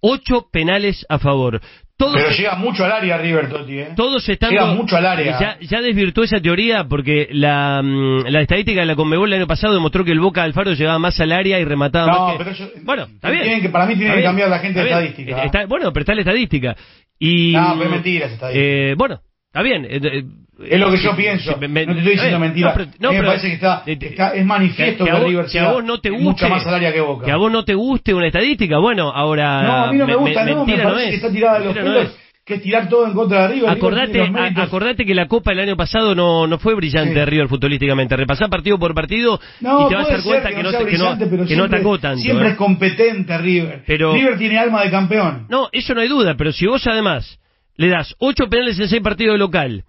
Ocho 0.00 0.48
penales 0.52 1.04
a 1.08 1.18
favor. 1.18 1.60
Todos, 1.98 2.14
Pero 2.14 2.28
llega 2.30 2.54
mucho 2.56 2.84
al 2.84 2.92
área 2.92 3.16
River, 3.16 3.48
Toti, 3.48 3.78
¿eh? 3.78 3.88
todos 3.96 4.28
están... 4.28 4.50
Llega 4.50 4.66
mucho 4.66 4.98
al 4.98 5.06
área. 5.06 5.40
Ya, 5.40 5.56
ya 5.62 5.80
desvirtuó 5.80 6.24
esa 6.24 6.38
teoría 6.40 6.84
porque 6.84 7.26
la, 7.30 7.80
mm, 7.82 8.26
la 8.28 8.42
estadística 8.42 8.80
de 8.80 8.86
la 8.86 8.94
Conmebol 8.96 9.32
el 9.32 9.38
año 9.40 9.46
pasado 9.46 9.72
demostró 9.72 10.04
que 10.04 10.12
el 10.12 10.20
Boca 10.20 10.42
Alfaro 10.42 10.74
llegaba 10.74 10.98
más 10.98 11.18
al 11.20 11.32
área 11.32 11.58
y 11.58 11.64
remataba 11.64 12.12
No, 12.12 12.26
más 12.28 12.32
que... 12.36 12.44
pero 12.44 12.52
yo- 12.56 12.68
bueno, 12.82 13.04
está 13.04 13.30
bien. 13.30 13.44
tienen 13.44 13.62
que- 13.62 13.70
para 13.70 13.86
mí 13.86 13.96
tiene 13.96 14.14
que 14.14 14.22
cambiar 14.22 14.50
la 14.50 14.58
gente 14.58 14.78
de 14.80 14.84
estadística. 14.84 15.42
Está- 15.44 15.64
bueno, 15.64 15.90
pero 15.94 16.02
está 16.02 16.14
la 16.14 16.20
estadística. 16.20 16.76
Y, 17.18 17.52
No, 17.52 17.72
pero 17.78 17.84
es 17.84 17.90
mentira 17.90 18.26
esa 18.26 18.34
estadística. 18.34 18.66
eh, 18.68 18.94
bueno, 18.98 19.20
está 19.56 19.62
bien. 19.62 19.84
eh, 19.84 20.00
eh, 20.02 20.24
Es 20.70 20.80
lo 20.80 20.90
que 20.90 20.96
yo 20.98 21.10
eh, 21.10 21.14
pienso. 21.16 21.56
me- 21.58 21.68
me- 21.68 21.84
no 21.86 21.92
te 21.92 21.98
estoy 21.98 22.12
diciendo 22.14 22.36
eh, 22.36 22.40
mentira. 22.40 22.68
no, 22.68 22.74
pero- 22.76 22.90
no, 22.98 23.08
a 23.08 23.12
mí 23.12 23.16
me 23.16 23.20
pero- 23.22 23.28
parece 23.30 23.48
que 23.48 23.54
está, 23.54 23.82
eh, 23.86 23.98
que 23.98 24.06
está- 24.08 24.34
es 24.34 24.44
manifiesto 24.46 25.04
que 25.04 25.10
que, 25.10 25.16
a 25.16 25.20
vos- 25.20 25.28
River 25.28 25.46
que 25.52 25.58
a 25.60 25.68
vos 25.72 25.84
no 25.84 26.00
te 26.00 26.10
guste 26.10 26.24
mucha 26.24 26.48
más 26.48 26.66
al 26.66 26.74
área 26.74 26.92
que 26.92 27.00
Boca. 27.00 27.24
que 27.26 27.32
a 27.32 27.36
vos 27.36 27.52
no 27.52 27.64
te 27.64 27.74
guste 27.74 28.14
una 28.14 28.26
estadística, 28.26 28.78
bueno, 28.78 29.10
ahora 29.14 29.62
no, 29.62 29.72
a 29.84 29.92
mí 29.92 29.98
no 29.98 30.06
me, 30.06 30.14
gusta, 30.14 30.44
no, 30.46 30.64
me 30.64 30.72
parece 30.76 30.84
no 30.92 30.98
es. 30.98 31.08
que 31.10 31.16
está 31.16 31.30
tirada 31.30 31.58
de 31.58 31.64
los 31.66 31.74
no 31.76 31.82
pelos, 31.82 32.04
es. 32.04 32.16
que 32.46 32.54
es 32.54 32.62
tirar 32.62 32.88
todo 32.88 33.06
en 33.06 33.12
contra 33.12 33.42
de 33.48 33.54
River. 33.54 33.68
Acordate, 33.70 34.20
a- 34.22 34.62
acordate 34.62 35.04
que 35.04 35.14
la 35.14 35.26
Copa 35.28 35.52
el 35.52 35.58
año 35.60 35.76
pasado 35.76 36.14
no, 36.14 36.46
no 36.46 36.58
fue 36.58 36.74
brillante 36.74 37.10
Sí. 37.12 37.18
de 37.18 37.26
River 37.26 37.48
futbolísticamente. 37.48 38.16
Repasá 38.16 38.48
partido 38.48 38.78
por 38.78 38.94
partido 38.94 39.38
No, 39.60 39.84
y 39.84 39.88
te 39.90 39.94
vas 39.96 40.08
a 40.08 40.12
dar 40.12 40.22
cuenta 40.22 40.48
que 40.50 40.62
no, 40.62 40.70
que 40.70 40.78
no, 40.78 41.18
que 41.18 41.36
no 41.36 41.46
siempre- 41.46 41.76
atacó 41.78 41.98
tanto. 41.98 42.20
Siempre 42.22 42.46
¿eh? 42.46 42.50
es 42.52 42.56
competente 42.56 43.36
River. 43.36 43.82
Pero- 43.86 44.14
River 44.14 44.38
tiene 44.38 44.58
alma 44.58 44.82
de 44.84 44.90
campeón. 44.90 45.46
No, 45.50 45.68
eso 45.72 45.92
no 45.94 46.00
hay 46.00 46.08
duda, 46.08 46.34
pero 46.38 46.50
si 46.52 46.66
vos 46.66 46.86
además 46.86 47.38
le 47.76 47.88
das 47.88 48.14
ocho 48.18 48.48
penales 48.48 48.78
en 48.78 48.88
seis 48.88 49.02
partidos 49.02 49.34
de 49.34 49.38
local 49.38 49.84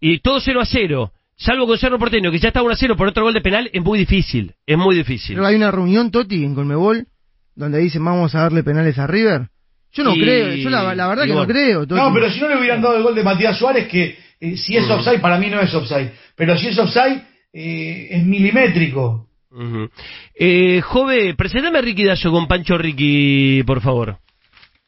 y 0.00 0.18
todo 0.20 0.40
0 0.40 0.60
a 0.60 0.66
0, 0.66 1.12
salvo 1.36 1.66
con 1.66 1.78
Cerro 1.78 1.98
Porteño, 1.98 2.30
que 2.30 2.38
ya 2.38 2.48
está 2.48 2.62
1 2.62 2.72
a 2.72 2.76
0 2.76 2.96
por 2.96 3.08
otro 3.08 3.22
gol 3.24 3.34
de 3.34 3.40
penal, 3.40 3.70
es 3.72 3.82
muy 3.82 3.98
difícil. 3.98 4.54
Es 4.66 4.76
muy 4.78 4.96
difícil. 4.96 5.36
Pero 5.36 5.46
hay 5.46 5.56
una 5.56 5.70
reunión, 5.70 6.10
Toti, 6.10 6.44
en 6.44 6.54
Colmebol, 6.54 7.06
donde 7.54 7.78
dicen 7.78 8.04
vamos 8.04 8.34
a 8.34 8.40
darle 8.42 8.62
penales 8.62 8.98
a 8.98 9.06
River. 9.06 9.48
Yo 9.92 10.04
no 10.04 10.14
Y- 10.14 10.20
creo, 10.20 10.54
yo 10.54 10.70
la, 10.70 10.94
la 10.94 11.06
verdad 11.08 11.24
y 11.24 11.26
que 11.28 11.32
bueno. 11.34 11.46
no 11.46 11.52
creo, 11.52 11.86
Toti. 11.86 12.00
No, 12.00 12.12
pero 12.12 12.30
si 12.30 12.40
no 12.40 12.48
le 12.48 12.58
hubieran 12.58 12.80
dado 12.82 12.96
el 12.96 13.02
gol 13.02 13.14
de 13.14 13.22
Matías 13.22 13.58
Suárez, 13.58 13.88
que 13.88 14.16
eh, 14.40 14.56
si 14.56 14.74
Mm. 14.74 14.78
es 14.78 14.90
offside, 14.90 15.20
para 15.20 15.38
mí 15.38 15.48
no 15.50 15.60
es 15.60 15.72
offside. 15.74 16.12
Pero 16.34 16.56
si 16.58 16.68
es 16.68 16.78
offside, 16.78 17.22
eh, 17.52 18.08
es 18.10 18.24
milimétrico. 18.24 19.28
Ujú. 19.52 19.90
eh, 20.34 20.80
Jove, 20.80 21.34
presentame 21.36 21.78
a 21.78 21.82
Ricky 21.82 22.04
Dazo 22.04 22.30
con 22.30 22.48
Pancho 22.48 22.78
Ricky, 22.78 23.62
por 23.66 23.82
favor. 23.82 24.16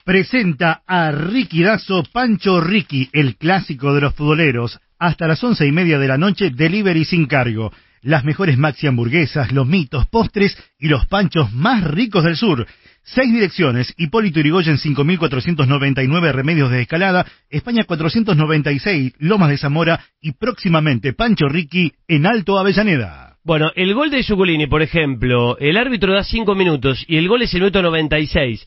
Presenta 0.04 0.82
a 0.86 1.10
Ricky 1.12 1.62
Dazo 1.62 2.02
Pancho 2.12 2.60
Ricky, 2.60 3.08
el 3.14 3.36
clásico 3.36 3.94
de 3.94 4.02
los 4.02 4.14
futboleros. 4.14 4.78
Hasta 4.98 5.26
las 5.26 5.42
once 5.42 5.66
y 5.66 5.72
media 5.72 5.98
de 5.98 6.06
la 6.06 6.18
noche, 6.18 6.50
delivery 6.50 7.06
sin 7.06 7.24
cargo. 7.24 7.72
Las 8.02 8.22
mejores 8.22 8.58
maxi 8.58 8.86
hamburguesas, 8.86 9.50
los 9.50 9.66
mitos, 9.66 10.06
postres 10.08 10.62
y 10.78 10.88
los 10.88 11.06
panchos 11.06 11.54
más 11.54 11.84
ricos 11.84 12.22
del 12.22 12.36
sur. 12.36 12.66
Seis 13.02 13.32
direcciones, 13.32 13.94
Hipólito 13.96 14.40
Yrigoyen 14.40 14.76
5499 14.76 16.32
Remedios 16.32 16.70
de 16.70 16.82
Escalada, 16.82 17.24
España 17.48 17.84
496 17.84 19.14
Lomas 19.20 19.48
de 19.48 19.56
Zamora 19.56 20.04
y 20.20 20.32
próximamente 20.32 21.14
Pancho 21.14 21.48
Ricky 21.48 21.94
en 22.08 22.26
Alto 22.26 22.58
Avellaneda. 22.58 23.38
Bueno, 23.42 23.70
el 23.74 23.94
gol 23.94 24.10
de 24.10 24.22
Zuculini, 24.22 24.66
por 24.66 24.82
ejemplo, 24.82 25.56
el 25.58 25.78
árbitro 25.78 26.12
da 26.12 26.24
cinco 26.24 26.54
minutos 26.54 27.06
y 27.08 27.16
el 27.16 27.26
gol 27.26 27.40
es 27.40 27.54
el 27.54 27.60
minuto 27.60 27.80
96. 27.80 28.66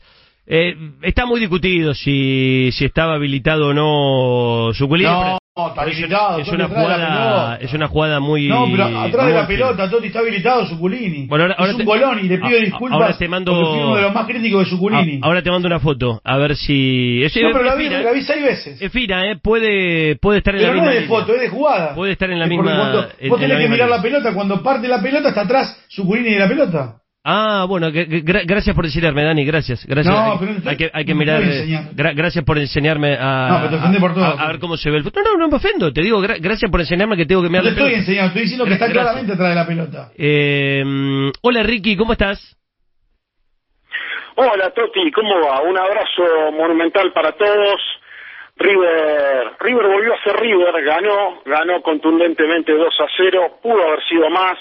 Eh, 0.50 0.74
está 1.02 1.26
muy 1.26 1.40
discutido 1.40 1.92
si, 1.92 2.70
si 2.72 2.86
estaba 2.86 3.14
habilitado 3.16 3.68
o 3.68 3.74
no 3.74 4.72
Zuculini. 4.72 5.10
No, 5.10 5.36
está 5.68 5.82
es, 5.82 5.88
habilitado. 5.98 6.38
es 6.38 6.44
Toti, 6.46 6.56
una 6.56 6.68
jugada, 6.68 7.56
es 7.60 7.72
una 7.74 7.88
jugada 7.88 8.20
muy. 8.20 8.48
No, 8.48 8.66
pero 8.70 8.84
atrás 8.98 9.26
de 9.26 9.34
la 9.34 9.46
pelota, 9.46 9.90
Totti 9.90 10.06
está 10.06 10.20
habilitado 10.20 10.64
Suculini. 10.66 11.26
Bueno, 11.26 11.44
ahora- 11.44 11.54
ahora 11.58 11.70
es 11.72 11.74
un 11.74 11.80
te- 11.80 11.84
bolón 11.84 12.18
y 12.20 12.28
le 12.28 12.38
pido 12.38 12.56
a- 12.58 12.60
disculpas. 12.62 12.98
ahora 13.00 13.18
te 13.18 13.28
mando- 13.28 13.52
fui 13.72 13.78
uno 13.80 13.96
de 13.96 14.02
los 14.02 14.14
más 14.14 14.26
críticos 14.26 14.64
de 14.64 14.70
Suculini. 14.70 15.16
Ah, 15.16 15.26
ahora 15.26 15.42
te 15.42 15.50
mando 15.50 15.66
una 15.66 15.80
foto, 15.80 16.20
a 16.24 16.36
ver 16.38 16.56
si. 16.56 17.22
Es, 17.24 17.36
no, 17.36 17.50
pero 17.52 17.64
la 17.64 17.74
vi, 17.74 17.88
la 17.90 18.12
vi 18.12 18.22
seis 18.22 18.42
veces. 18.42 18.80
es 18.80 18.90
fina, 18.92 19.30
¿eh? 19.30 19.36
Puede, 19.36 20.16
puede 20.16 20.38
estar 20.38 20.54
en 20.54 20.60
Pero 20.62 20.72
la 20.72 20.76
no 20.76 20.82
misma. 20.84 20.94
es 20.94 21.02
de 21.02 21.08
foto, 21.08 21.34
es 21.34 21.40
de 21.42 21.48
jugada. 21.50 21.94
Puede 21.94 22.12
estar 22.12 22.30
en 22.30 22.38
la 22.38 22.46
misma- 22.46 22.74
cuando 22.76 23.08
en- 23.18 23.28
vos 23.28 23.38
tenés 23.40 23.58
que 23.58 23.68
mirar 23.68 23.90
la 23.90 24.00
pelota, 24.00 24.32
cuando 24.32 24.62
parte 24.62 24.88
la 24.88 25.02
pelota 25.02 25.28
está 25.28 25.42
atrás 25.42 25.84
Suculini 25.88 26.30
de 26.30 26.38
la 26.38 26.48
pelota. 26.48 26.94
Ah, 27.24 27.66
bueno, 27.68 27.90
que- 27.92 28.08
que 28.08 28.22
gra- 28.24 28.44
gracias 28.46 28.74
por 28.74 28.84
enseñarme, 28.86 29.22
Dani, 29.24 29.44
gracias. 29.44 29.84
gracias. 29.86 30.14
No, 30.14 30.32
hay, 30.32 30.38
pero 30.38 30.52
no 30.64 30.70
hay 30.70 30.76
que, 30.76 30.90
hay 30.92 31.04
que 31.04 31.12
no 31.12 31.18
mirar. 31.18 31.42
eh, 31.42 31.66
gra- 31.94 32.14
gracias 32.14 32.44
por 32.44 32.58
enseñarme 32.58 33.16
a. 33.20 33.48
No, 33.50 33.56
pero 33.58 33.70
te 33.70 33.76
ofendés 33.76 34.00
por 34.00 34.14
todo. 34.14 34.24
a, 34.24 34.30
a 34.30 34.46
ver 34.46 34.58
cómo 34.60 34.76
se 34.76 34.90
ve 34.90 34.98
el 34.98 35.02
fútbol. 35.04 35.24
No, 35.24 35.32
no, 35.32 35.38
no 35.38 35.48
me 35.48 35.56
ofendo, 35.56 35.92
te 35.92 36.00
digo, 36.00 36.22
gra- 36.22 36.38
gracias 36.40 36.70
por 36.70 36.80
enseñarme 36.80 37.16
que 37.16 37.26
tengo 37.26 37.42
que 37.42 37.48
No 37.48 37.50
mirar 37.50 37.64
te 37.64 37.70
la 37.70 37.72
estoy 37.76 37.84
pelota. 37.90 38.00
enseñando, 38.00 38.26
estoy 38.28 38.42
diciendo 38.42 38.64
que 38.64 38.72
está 38.72 38.86
Gracias. 38.86 39.02
claramente 39.04 39.32
atrás 39.34 39.48
de 39.50 39.54
la 39.54 39.66
pelota. 39.66 40.12
Eh, 40.16 41.32
hola 41.42 41.62
Ricky, 41.64 41.96
¿cómo 41.96 42.12
estás? 42.12 42.56
Hola 44.36 44.70
Toti, 44.70 45.10
¿cómo 45.10 45.40
va? 45.40 45.60
Un 45.62 45.76
abrazo 45.76 46.52
monumental 46.56 47.12
para 47.12 47.32
todos. 47.32 47.80
River, 48.56 49.52
River 49.60 49.86
volvió 49.86 50.14
a 50.14 50.22
ser 50.22 50.34
River, 50.40 50.84
ganó, 50.84 51.42
ganó 51.44 51.80
contundentemente 51.82 52.72
2 52.72 52.94
a 53.00 53.06
0, 53.16 53.58
pudo 53.62 53.80
haber 53.86 54.02
sido 54.08 54.28
más, 54.30 54.54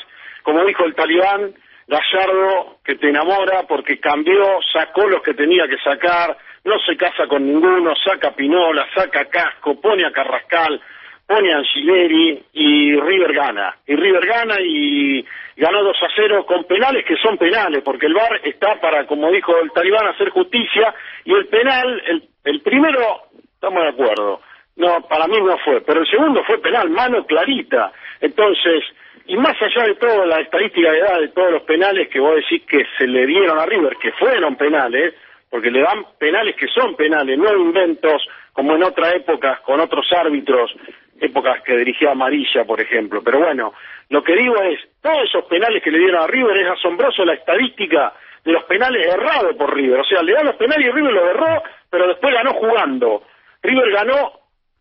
como 0.44 0.64
dijo 0.66 0.84
el 0.86 0.94
talibán, 0.94 1.52
Gallardo, 1.88 2.80
que 2.84 2.96
te 2.96 3.10
enamora 3.10 3.64
porque 3.68 4.00
cambió, 4.00 4.60
sacó 4.74 5.08
los 5.08 5.22
que 5.22 5.34
tenía 5.34 5.68
que 5.68 5.78
sacar, 5.78 6.38
no 6.66 6.78
se 6.80 6.98
casa 6.98 7.28
con 7.28 7.46
ninguno, 7.46 7.94
saca 7.96 8.32
Pinola, 8.32 8.86
saca 8.94 9.26
Casco, 9.26 9.80
pone 9.80 10.06
a 10.06 10.12
Carrascal, 10.12 10.82
pone 11.26 11.54
a 11.54 11.58
Angileri 11.58 12.44
y 12.54 13.00
River 13.00 13.34
gana. 13.34 13.78
Y 13.88 13.96
River 13.96 14.26
gana 14.26 14.56
y 14.60 15.26
ganó 15.56 15.82
2 15.84 15.98
a 16.04 16.08
0 16.14 16.46
con 16.46 16.66
penales 16.66 17.06
que 17.06 17.16
son 17.18 17.38
penales, 17.38 17.82
porque 17.84 18.08
el 18.08 18.14
VAR 18.14 18.42
está 18.44 18.80
para, 18.82 19.08
como 19.08 19.32
dijo 19.32 19.58
el 19.58 19.72
talibán, 19.72 20.08
hacer 20.08 20.30
justicia 20.30 20.94
y 21.24 21.34
el 21.34 21.48
penal, 21.48 22.04
el, 22.06 22.24
el 22.44 22.62
primero, 22.62 23.24
estamos 23.54 23.84
de 23.84 23.90
acuerdo, 23.90 24.42
no, 24.76 25.02
para 25.08 25.28
mí 25.28 25.40
no 25.42 25.58
fue, 25.60 25.82
pero 25.82 26.02
el 26.02 26.08
segundo 26.08 26.44
fue 26.44 26.60
penal, 26.60 26.90
mano 26.90 27.26
clarita. 27.26 27.92
Entonces, 28.22 28.84
y 29.28 29.36
más 29.36 29.62
allá 29.62 29.88
de 29.88 29.96
toda 29.96 30.26
la 30.26 30.40
estadística 30.40 30.92
de 30.92 31.00
edad 31.00 31.20
de 31.20 31.28
todos 31.30 31.52
los 31.52 31.64
penales 31.64 32.08
que 32.10 32.20
vos 32.20 32.36
decís 32.36 32.64
que 32.66 32.86
se 32.98 33.06
le 33.06 33.26
dieron 33.26 33.60
a 33.60 33.66
River, 33.66 33.98
que 33.98 34.12
fueron 34.14 34.56
penales, 34.56 35.14
porque 35.50 35.70
le 35.70 35.82
dan 35.82 36.06
penales 36.18 36.56
que 36.56 36.68
son 36.68 36.96
penales, 36.96 37.38
no 37.38 37.54
inventos 37.56 38.26
como 38.54 38.76
en 38.76 38.84
otra 38.84 39.12
época 39.12 39.62
con 39.64 39.80
otros 39.80 40.06
árbitros, 40.14 40.74
épocas 41.20 41.62
que 41.64 41.76
dirigía 41.78 42.12
Amarilla, 42.12 42.64
por 42.64 42.80
ejemplo. 42.80 43.22
Pero 43.24 43.40
bueno, 43.40 43.74
lo 44.10 44.24
que 44.24 44.36
digo 44.36 44.56
es, 44.62 44.80
todos 45.02 45.24
esos 45.26 45.46
penales 45.46 45.84
que 45.84 45.92
le 45.92 46.00
dieron 46.00 46.24
a 46.24 46.28
River 46.28 46.58
es 46.58 46.70
asombroso 46.70 47.26
la 47.26 47.34
estadística 47.34 48.14
de 48.44 48.52
los 48.54 48.64
penales 48.64 49.06
errados 49.06 49.56
por 49.58 49.76
River. 49.76 50.00
O 50.00 50.06
sea, 50.06 50.22
le 50.24 50.34
dan 50.34 50.46
los 50.46 50.56
penales 50.56 50.88
y 50.88 50.92
River 50.92 51.14
lo 51.14 51.30
erró, 51.30 51.64
pero 51.90 52.08
después 52.08 52.34
ganó 52.34 52.54
jugando. 52.54 53.24
River 53.62 53.92
ganó 53.92 54.32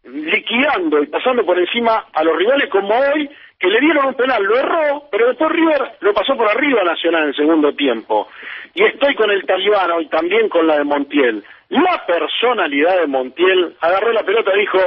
liquidando 0.04 1.02
y 1.02 1.06
pasando 1.06 1.44
por 1.44 1.58
encima 1.58 2.06
a 2.12 2.22
los 2.22 2.36
rivales 2.36 2.70
como 2.70 2.94
hoy, 2.94 3.28
que 3.58 3.68
le 3.68 3.80
dieron 3.80 4.06
un 4.06 4.14
penal, 4.14 4.42
lo 4.42 4.58
erró, 4.58 5.08
pero 5.10 5.28
después 5.28 5.50
River 5.50 5.92
lo 6.00 6.12
pasó 6.12 6.36
por 6.36 6.48
arriba 6.48 6.82
Nacional 6.84 7.28
en 7.28 7.34
segundo 7.34 7.72
tiempo. 7.74 8.28
Y 8.74 8.84
estoy 8.84 9.14
con 9.14 9.30
el 9.30 9.44
talibano 9.46 10.00
y 10.00 10.08
también 10.08 10.48
con 10.48 10.66
la 10.66 10.76
de 10.76 10.84
Montiel. 10.84 11.42
La 11.70 12.04
personalidad 12.06 13.00
de 13.00 13.06
Montiel 13.06 13.74
agarró 13.80 14.12
la 14.12 14.22
pelota 14.22 14.52
y 14.54 14.60
dijo, 14.60 14.78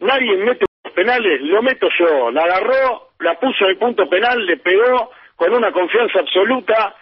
nadie 0.00 0.36
mete 0.36 0.66
los 0.84 0.92
penales, 0.92 1.40
lo 1.42 1.62
meto 1.62 1.88
yo. 1.96 2.30
La 2.32 2.42
agarró, 2.42 3.10
la 3.20 3.38
puso 3.38 3.64
en 3.64 3.70
el 3.70 3.76
punto 3.78 4.08
penal, 4.08 4.44
le 4.44 4.56
pegó 4.56 5.12
con 5.36 5.54
una 5.54 5.70
confianza 5.70 6.18
absoluta 6.18 6.96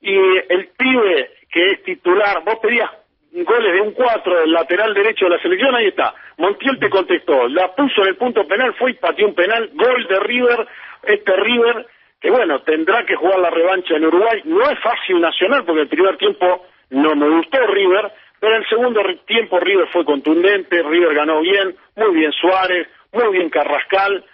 y 0.00 0.16
el 0.48 0.68
pibe 0.76 1.30
que 1.50 1.66
es 1.66 1.82
titular, 1.84 2.42
vos 2.44 2.58
pedías 2.62 2.90
goles 3.32 3.72
de 3.72 3.80
un 3.80 3.92
4 3.92 4.40
del 4.40 4.52
lateral 4.52 4.94
derecho 4.94 5.24
de 5.24 5.36
la 5.36 5.42
selección, 5.42 5.74
ahí 5.74 5.88
está. 5.88 6.14
Montiel 6.38 6.78
te 6.78 6.90
contestó, 6.90 7.48
la 7.48 7.74
puso 7.74 8.02
en 8.02 8.08
el 8.08 8.16
punto 8.16 8.46
penal, 8.46 8.74
fue 8.74 8.92
y 8.92 8.94
pateó 8.94 9.26
un 9.26 9.34
penal, 9.34 9.70
gol 9.74 10.06
de 10.06 10.20
River, 10.20 10.66
este 11.04 11.36
River, 11.36 11.86
que 12.20 12.30
bueno, 12.30 12.60
tendrá 12.60 13.04
que 13.04 13.16
jugar 13.16 13.40
la 13.40 13.50
revancha 13.50 13.96
en 13.96 14.06
Uruguay. 14.06 14.42
No 14.44 14.70
es 14.70 14.78
fácil 14.80 15.20
nacional, 15.20 15.64
porque 15.64 15.82
el 15.82 15.88
primer 15.88 16.16
tiempo 16.18 16.66
no 16.90 17.14
me 17.16 17.28
gustó 17.28 17.66
River, 17.66 18.12
pero 18.38 18.56
el 18.56 18.66
segundo 18.68 19.02
tiempo 19.26 19.58
River 19.58 19.88
fue 19.88 20.04
contundente, 20.04 20.82
River 20.82 21.14
ganó 21.14 21.40
bien, 21.40 21.74
muy 21.96 22.14
bien 22.14 22.32
Suárez, 22.32 22.88
muy 23.12 23.32
bien 23.32 23.48
Carrascal, 23.50 24.24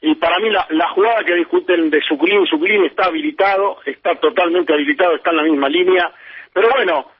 y 0.00 0.14
para 0.14 0.38
mí 0.38 0.48
la, 0.50 0.88
jugada 0.90 1.24
que 1.24 1.34
discuten 1.34 1.90
de 1.90 2.00
Suculín, 2.02 2.46
Suculín 2.46 2.84
está 2.84 3.06
habilitado, 3.06 3.78
está 3.84 4.14
totalmente 4.14 4.72
habilitado, 4.72 5.16
está 5.16 5.30
en 5.30 5.36
la 5.36 5.42
misma 5.42 5.68
línea, 5.68 6.10
pero 6.52 6.68
bueno, 6.70 7.10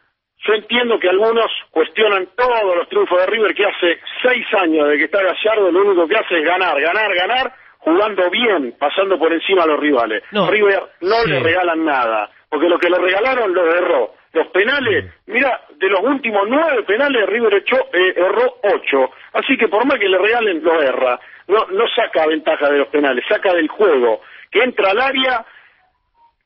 yo 0.47 0.55
entiendo 0.55 0.99
que 0.99 1.09
algunos 1.09 1.51
cuestionan 1.71 2.29
todos 2.37 2.77
los 2.77 2.89
triunfos 2.89 3.19
de 3.21 3.27
River, 3.27 3.55
que 3.55 3.67
hace 3.67 3.99
seis 4.23 4.47
años 4.55 4.89
de 4.89 4.99
que 4.99 5.05
está 5.05 5.23
Gallardo, 5.23 5.71
lo 5.71 5.81
único 5.81 6.07
que 6.07 6.17
hace 6.17 6.39
es 6.39 6.45
ganar, 6.45 6.81
ganar, 6.81 7.15
ganar, 7.15 7.53
jugando 7.79 8.31
bien, 8.31 8.75
pasando 8.79 9.19
por 9.19 9.33
encima 9.33 9.65
a 9.65 9.67
los 9.67 9.81
rivales. 9.81 10.23
No, 10.31 10.49
River 10.49 10.81
no 11.01 11.17
sí. 11.25 11.31
le 11.31 11.41
regalan 11.41 11.85
nada, 11.85 12.31
porque 12.49 12.69
lo 12.69 12.79
que 12.79 12.89
le 12.89 12.99
regalaron 12.99 13.53
lo 13.53 13.75
erró. 13.75 14.15
Los 14.33 14.47
penales, 14.49 15.07
mira, 15.27 15.63
de 15.77 15.89
los 15.89 16.01
últimos 16.01 16.43
nueve 16.49 16.83
penales 16.85 17.27
River 17.27 17.55
echó, 17.55 17.77
eh, 17.93 18.15
erró 18.15 18.59
ocho, 18.63 19.11
así 19.33 19.57
que 19.57 19.69
por 19.69 19.85
más 19.87 19.99
que 19.99 20.09
le 20.09 20.19
regalen, 20.19 20.63
lo 20.63 20.81
erra. 20.81 21.19
No, 21.49 21.67
no 21.71 21.89
saca 21.89 22.27
ventaja 22.27 22.69
de 22.69 22.79
los 22.79 22.89
penales, 22.89 23.25
saca 23.27 23.55
del 23.55 23.69
juego, 23.69 24.21
que 24.51 24.61
entra 24.61 24.91
al 24.91 25.01
área 25.01 25.45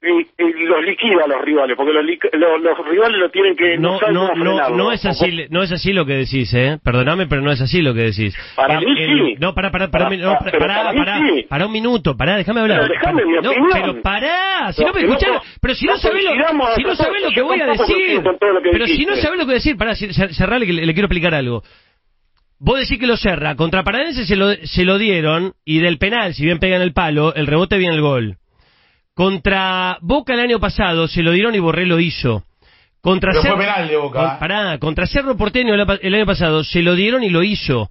y, 0.05 0.43
y 0.43 0.65
los 0.67 0.85
liquida 0.85 1.25
a 1.25 1.29
los 1.29 1.41
rivales, 1.43 1.77
porque 1.77 1.93
los, 1.93 2.05
lic- 2.05 2.29
lo- 2.33 2.59
los 2.59 2.77
rivales 2.89 3.19
lo 3.21 3.31
tienen 3.31 3.55
que 3.57 3.79
No, 3.79 4.01
no, 4.11 4.35
no, 4.35 4.71
no 4.71 4.91
es 4.93 5.05
así, 5.07 5.47
no 5.51 5.63
es 5.63 5.71
así 5.71 5.93
lo 5.93 6.05
que 6.05 6.15
decís, 6.15 6.53
eh. 6.55 6.79
Perdóname, 6.83 7.27
pero 7.29 7.41
no 7.41 7.53
es 7.53 7.61
así 7.61 7.83
lo 7.83 7.95
que 7.95 8.01
decís. 8.03 8.35
Para 8.57 8.81
mí 8.81 8.87
sí. 8.97 9.35
No, 9.39 9.55
para, 9.55 9.71
para, 9.71 9.91
para, 9.91 10.07
Para- 10.07 10.17
no, 10.17 10.39
para- 10.39 10.59
para, 10.59 10.75
para 10.75 10.93
para, 10.95 11.19
sí. 11.19 11.47
para 11.49 11.67
un 11.67 11.73
minuto, 11.73 12.17
para, 12.17 12.37
déjame 12.37 12.61
hablar. 12.61 12.81
Pero 12.81 12.93
déjame 12.95 13.25
mi 13.27 13.33
no, 13.35 13.51
pero 13.73 14.03
pará, 14.03 14.73
si 14.73 14.83
no, 14.83 14.89
No, 14.89 14.95
me 14.95 15.01
escuchás, 15.03 15.31
pero 15.61 15.75
si 15.75 15.87
no, 15.87 15.97
sabés 15.99 16.25
lo, 16.25 16.31
si 16.75 16.83
no 16.83 16.95
sabés 16.97 17.23
lo 17.23 17.31
que 17.31 17.43
voy 17.43 17.61
a 17.61 17.67
decir, 17.67 18.23
pero 18.73 18.87
si 18.87 19.07
no 19.07 19.17
sabés 19.17 19.39
lo 19.39 19.47
que 19.47 19.53
decir, 19.55 19.77
pará, 19.77 19.95
cerrale 19.95 20.67
que 20.67 20.73
le, 20.73 20.87
le 20.87 20.93
quiero 20.95 21.07
explicar 21.07 21.35
algo. 21.35 21.63
Vos 22.59 22.79
decís 22.79 22.99
que 22.99 23.07
lo 23.09 23.17
cerra, 23.17 23.57
contra 23.57 23.83
Paranense 23.83 24.25
se 24.25 24.37
lo, 24.37 24.53
se 24.55 24.85
lo 24.85 24.99
dieron, 24.99 25.53
y 25.65 25.81
del 25.81 25.99
penal, 25.99 26.33
si 26.35 26.45
bien 26.45 26.59
pegan 26.61 26.81
el 26.83 26.93
palo, 26.93 27.35
el 27.35 27.47
rebote 27.49 27.77
viene 27.77 27.95
el 27.97 28.01
gol. 28.01 28.37
Contra 29.15 29.99
Boca 30.01 30.35
el 30.35 30.41
año 30.41 30.59
pasado 30.59 31.07
se 31.07 31.23
lo 31.23 31.33
dieron 31.33 31.55
y 31.55 31.59
Borré 31.59 31.87
lo 31.87 32.01
hizo. 32.01 32.45
Contra 33.01 33.31
Pero 33.33 33.43
fue 33.43 33.51
Cerro- 33.51 33.59
penal 33.61 33.89
de 33.89 33.97
Boca, 33.97 34.19
con- 34.31 34.39
pará, 34.39 34.79
contra 34.79 35.07
Cerro 35.07 35.37
Porteño 35.37 35.75
el, 35.75 36.15
año 36.15 36.27
pasado 36.27 36.63
se 36.65 36.83
lo 36.83 36.95
dieron 36.95 37.23
y 37.23 37.29
lo 37.31 37.43
hizo. 37.43 37.91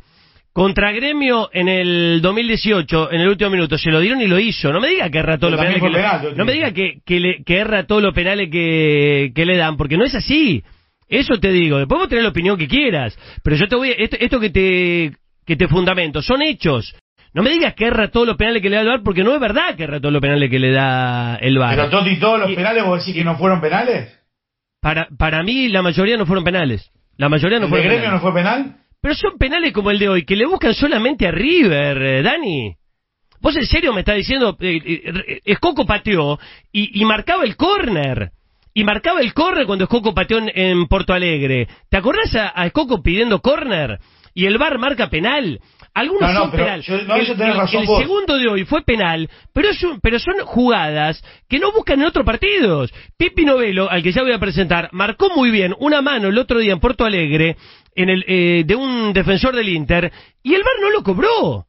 Contra 0.54 0.92
Gremio 0.92 1.50
en 1.54 1.70
el 1.70 2.20
2018, 2.22 3.12
en 3.12 3.22
el 3.22 3.28
último 3.30 3.50
minuto, 3.52 3.78
se 3.78 3.90
lo 3.92 4.00
dieron 4.00 4.22
y 4.22 4.28
lo 4.28 4.38
hizo. 4.40 4.72
No 4.74 4.82
me 4.82 4.90
diga 4.90 5.10
que 5.10 5.20
erra 5.20 5.38
todos 5.38 5.52
los 5.52 5.60
penales 5.62 5.82
que 5.82 5.90
le, 5.90 5.96
penal, 5.96 6.34
No 6.38 6.46
me 6.46 6.52
diga 6.54 6.72
que, 6.74 7.00
que, 7.06 7.20
le- 7.20 7.44
que 7.44 7.58
erra 7.58 7.86
todos 7.86 8.02
los 8.02 8.14
penales 8.14 8.50
que, 8.52 9.32
que 9.34 9.46
le 9.46 9.56
dan, 9.58 9.78
porque 9.78 9.98
no 9.98 10.04
es 10.06 10.16
así. 10.16 10.64
Eso 11.08 11.40
te 11.40 11.52
digo. 11.52 11.78
Después 11.78 12.00
vos 12.00 12.10
tenés 12.10 12.24
la 12.24 12.30
opinión 12.32 12.58
que 12.58 12.68
quieras. 12.68 13.18
Pero 13.44 13.56
yo 13.58 13.68
te 13.68 13.76
voy 13.76 13.90
a, 13.92 13.94
esto, 13.94 14.18
esto 14.20 14.40
que 14.40 14.50
te, 14.50 15.14
que 15.46 15.56
te 15.56 15.68
fundamento, 15.68 16.22
son 16.22 16.42
hechos. 16.42 16.96
No 17.34 17.44
me 17.44 17.50
digas 17.50 17.74
que 17.76 17.86
erra 17.86 18.10
todos 18.10 18.28
los 18.28 18.36
penales 18.38 18.62
que 18.62 18.70
le 18.70 18.76
da 18.76 18.82
el 18.82 18.88
VAR, 18.90 19.04
porque 19.04 19.24
no 19.24 19.34
es 19.34 19.40
verdad 19.40 19.76
que 19.76 19.84
erra 19.84 20.00
todos 20.00 20.12
los 20.12 20.22
penales 20.22 20.50
que 20.50 20.60
le 20.60 20.72
da 20.72 21.36
el 21.38 21.58
VAR. 21.58 21.76
Pero 21.76 21.90
Toti, 21.90 22.20
todos 22.20 22.40
los 22.40 22.50
Y- 22.52 22.56
penales 22.56 22.84
vos 22.84 23.00
decís 23.00 23.16
que 23.16 23.24
no 23.24 23.38
fueron 23.38 23.62
penales. 23.62 24.18
Para, 24.82 25.08
para 25.18 25.44
mí, 25.44 25.70
la 25.70 25.82
mayoría 25.82 26.18
no 26.18 26.26
fueron 26.26 26.44
penales. 26.44 26.92
La 27.18 27.30
mayoría 27.30 27.60
no 27.60 27.66
¿El 27.66 27.72
de 27.72 27.78
fueron 27.78 27.88
gremio 27.88 28.02
penales. 28.10 28.24
no 28.24 28.32
fue 28.32 28.42
penal? 28.42 28.76
Pero 29.02 29.16
son 29.16 29.38
penales 29.38 29.72
como 29.74 29.92
el 29.92 30.00
de 30.00 30.10
hoy, 30.10 30.26
que 30.26 30.36
le 30.36 30.46
buscan 30.46 30.74
solamente 30.74 31.28
a 31.28 31.32
River, 31.32 32.02
eh, 32.02 32.22
Dani. 32.22 32.76
¿Vos 33.40 33.56
en 33.56 33.66
serio 33.66 33.94
me 33.94 34.02
estás 34.02 34.16
diciendo, 34.18 34.56
eh, 34.60 34.80
eh, 34.86 35.40
Escoco 35.46 35.86
pateó 35.86 36.38
y, 36.72 37.02
y 37.02 37.06
marcaba 37.06 37.44
el 37.44 37.56
córner? 37.56 38.32
Y 38.74 38.84
marcaba 38.84 39.22
el 39.22 39.34
córner 39.34 39.66
cuando 39.66 39.86
Escoco 39.86 40.14
pateó 40.14 40.38
en, 40.38 40.52
en 40.54 40.88
Porto 40.88 41.14
Alegre. 41.14 41.68
¿Te 41.90 41.98
acordás 41.98 42.36
a, 42.36 42.52
a 42.56 42.66
Escoco 42.68 43.02
pidiendo 43.02 43.42
córner? 43.42 44.00
Y 44.34 44.46
el 44.46 44.58
VAR 44.58 44.78
marca 44.78 45.10
penal. 45.10 45.60
Algunos 45.94 46.22
No, 46.22 46.34
no, 46.34 46.40
son 46.42 46.52
penal. 46.52 46.82
yo- 46.82 47.02
no, 47.04 47.16
el, 47.16 47.26
tenés 47.28 47.40
el- 47.54 47.58
razón 47.58 47.82
el 47.82 47.88
vos. 47.88 48.00
segundo 48.02 48.38
de 48.38 48.48
hoy 48.48 48.64
fue 48.66 48.82
penal, 48.84 49.30
pero, 49.54 49.70
es 49.70 49.84
un- 49.84 50.00
pero 50.00 50.20
son 50.20 50.36
jugadas 50.46 51.22
que 51.50 51.60
no 51.60 51.72
buscan 51.74 52.00
en 52.00 52.06
otros 52.08 52.26
partidos. 52.26 52.94
Pipi 53.18 53.44
Novelo, 53.44 53.90
al 53.90 54.02
que 54.02 54.12
ya 54.14 54.22
voy 54.22 54.32
a 54.32 54.40
presentar, 54.40 54.88
marcó 54.94 55.30
muy 55.36 55.52
bien 55.52 55.76
una 55.80 56.02
mano 56.02 56.30
el 56.30 56.38
otro 56.38 56.60
día 56.60 56.72
en 56.74 56.80
Porto 56.80 57.04
Alegre 57.04 57.58
en 57.94 58.10
el, 58.10 58.24
eh, 58.26 58.64
de 58.66 58.76
un 58.76 59.12
defensor 59.12 59.54
del 59.54 59.68
Inter 59.68 60.12
y 60.42 60.54
el 60.54 60.64
VAR 60.64 60.76
no 60.82 60.90
lo 60.92 61.04
cobró. 61.04 61.66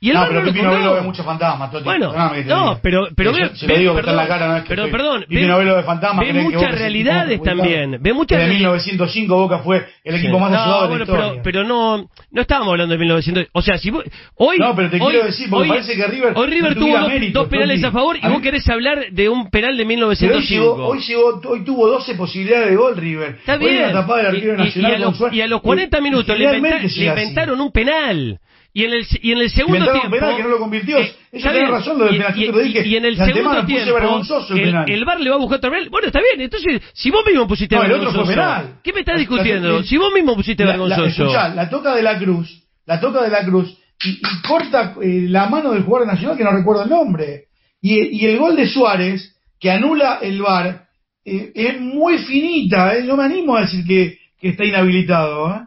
Y 0.00 0.10
el 0.10 0.14
no, 0.14 0.26
pero 0.28 0.40
no 0.42 0.46
Pipi 0.46 0.62
Novelo 0.62 0.94
ve 0.94 1.00
muchos 1.00 1.26
fantasmas, 1.26 1.72
Toti. 1.72 1.82
Bueno, 1.84 2.12
no, 2.46 2.78
pero, 2.80 3.08
pero 3.16 3.32
ve, 3.32 3.50
se 3.56 3.66
lo 3.66 3.76
digo 3.76 3.94
que 3.94 3.98
está 4.00 4.12
en 4.12 4.16
la 4.16 4.22
perdón, 4.22 4.38
cara, 4.38 4.48
no 4.52 4.56
es 4.58 4.62
que 4.62 4.68
pero, 4.68 4.90
perdón, 4.92 5.20
Pipi 5.28 5.40
ve- 5.42 5.46
Novelo 5.48 5.76
de 5.76 5.82
fantasmas. 5.82 6.24
ve 6.24 6.32
muchas 6.34 6.78
realidades 6.78 7.42
también, 7.42 7.96
ve 8.00 8.12
muchas 8.12 8.38
reali- 8.40 8.54
1905 8.58 9.34
Boca 9.36 9.58
fue 9.58 9.88
el 10.04 10.14
equipo 10.14 10.38
más 10.38 10.52
ayudado 10.52 10.88
de 10.88 10.96
la 10.98 11.02
historia. 11.04 11.42
pero, 11.42 11.64
no, 11.64 12.08
no 12.30 12.40
estábamos 12.40 12.70
hablando 12.70 12.92
de 12.92 12.98
1900. 13.00 13.46
O 13.52 13.60
sea, 13.60 13.76
si 13.76 13.90
vos- 13.90 14.04
hoy. 14.36 14.58
No, 14.58 14.76
pero 14.76 14.88
te 14.88 15.00
hoy, 15.00 15.10
quiero 15.10 15.26
decir, 15.26 15.50
porque 15.50 15.62
hoy- 15.64 15.68
parece 15.70 15.96
que 15.96 16.06
River 16.06 16.32
Hoy 16.36 16.46
River 16.46 16.74
tuvo 16.76 16.96
dos, 17.32 17.48
penales 17.48 17.82
a 17.82 17.90
favor 17.90 18.16
y 18.22 18.28
vos 18.28 18.40
querés 18.40 18.68
hablar 18.68 19.06
de 19.10 19.28
un 19.28 19.50
penal 19.50 19.76
de 19.76 19.84
Pero 19.84 19.88
hoy 19.88 19.96
1905. 19.96 20.48
llegó, 20.48 20.86
hoy, 20.86 21.00
llegó, 21.00 21.40
hoy 21.48 21.64
tuvo 21.64 21.88
12 21.88 22.14
posibilidades 22.14 22.70
de 22.70 22.76
gol 22.76 22.96
River. 22.96 23.30
Está 23.40 23.54
Hoy 23.54 23.64
bien. 23.68 23.82
una 23.84 23.92
tapada 23.94 24.30
del 24.30 24.44
Y- 24.44 24.46
nacional 24.46 24.94
a 24.94 24.98
los, 24.98 25.16
Suárez. 25.18 25.36
y 25.36 25.40
a 25.42 25.46
los 25.48 25.60
40 25.60 25.98
Y- 25.98 26.02
minutos 26.02 26.38
le, 26.38 26.56
inventaron 26.56 27.60
un 27.60 27.72
penal. 27.72 28.38
Y 28.78 28.84
en 28.84 28.92
el, 28.92 29.06
y 29.22 29.32
en 29.32 29.38
el 29.38 29.50
segundo 29.50 29.86
un 29.86 29.92
tiempo. 29.92 30.10
penal 30.10 30.36
que 30.36 30.42
no 30.44 30.48
lo 30.50 30.58
convirtió. 30.58 30.98
eh, 30.98 31.12
bien. 31.32 31.68
razón, 31.68 31.98
lo 31.98 32.04
del 32.04 32.14
Y- 32.14 32.18
penal, 32.18 32.34
yo 32.34 32.40
y- 32.42 32.46
te 32.46 32.52
lo 32.52 32.58
dije 32.58 32.86
Y 32.86 32.96
en 32.96 33.04
el 33.06 33.16
segundo 33.16 33.66
tiempo. 33.66 33.94
vergonzoso 33.94 34.54
el 34.54 34.62
penal. 34.62 34.90
el 34.90 35.04
VAR 35.04 35.20
le 35.20 35.30
va 35.30 35.36
a 35.36 35.38
buscar 35.38 35.58
otro 35.58 35.70
penal. 35.70 35.88
Bueno, 35.90 36.06
está 36.06 36.20
bien. 36.20 36.40
Entonces, 36.42 36.80
si 36.94 37.10
vos 37.10 37.24
mismo 37.26 37.48
pusiste 37.48 37.74
No, 37.74 37.82
el 37.82 37.90
otro 37.92 38.04
vergonzoso. 38.04 38.26
fue 38.26 38.34
penal. 38.34 38.74
¿Qué 38.84 38.92
me 38.92 39.00
estás 39.00 39.18
discutiendo? 39.18 39.78
la- 39.78 39.82
si 39.82 39.96
vos 39.96 40.12
mismo 40.12 40.36
pusiste 40.36 40.64
La, 40.64 40.70
vergonzoso. 40.72 41.06
escuchá, 41.24 41.48
la 41.48 41.68
toca 41.68 41.94
de 41.96 42.02
la 42.02 42.18
Cruz, 42.18 42.62
la 42.86 43.00
toca 43.00 43.22
de 43.22 43.30
la 43.30 43.44
Cruz 43.44 43.76
y, 44.04 44.10
y 44.10 44.42
corta 44.46 44.94
eh, 45.02 45.24
la 45.28 45.48
mano 45.48 45.72
del 45.72 45.82
jugador 45.82 46.06
nacional 46.06 46.36
que 46.36 46.44
no 46.44 46.52
recuerdo 46.52 46.84
el 46.84 46.90
nombre. 46.90 47.46
Y, 47.82 48.16
y 48.16 48.26
el 48.26 48.38
gol 48.38 48.54
de 48.54 48.68
Suárez, 48.68 49.34
que 49.58 49.72
anula 49.72 50.20
el 50.22 50.40
VAR, 50.40 50.86
eh, 51.24 51.50
es 51.52 51.80
muy 51.80 52.18
finita, 52.18 52.94
eh, 52.96 53.02
no 53.02 53.16
me 53.16 53.24
animo 53.24 53.56
a 53.56 53.62
decir 53.62 53.84
que, 53.84 54.18
que 54.40 54.50
está 54.50 54.64
inhabilitado. 54.64 55.52
¿eh? 55.52 55.60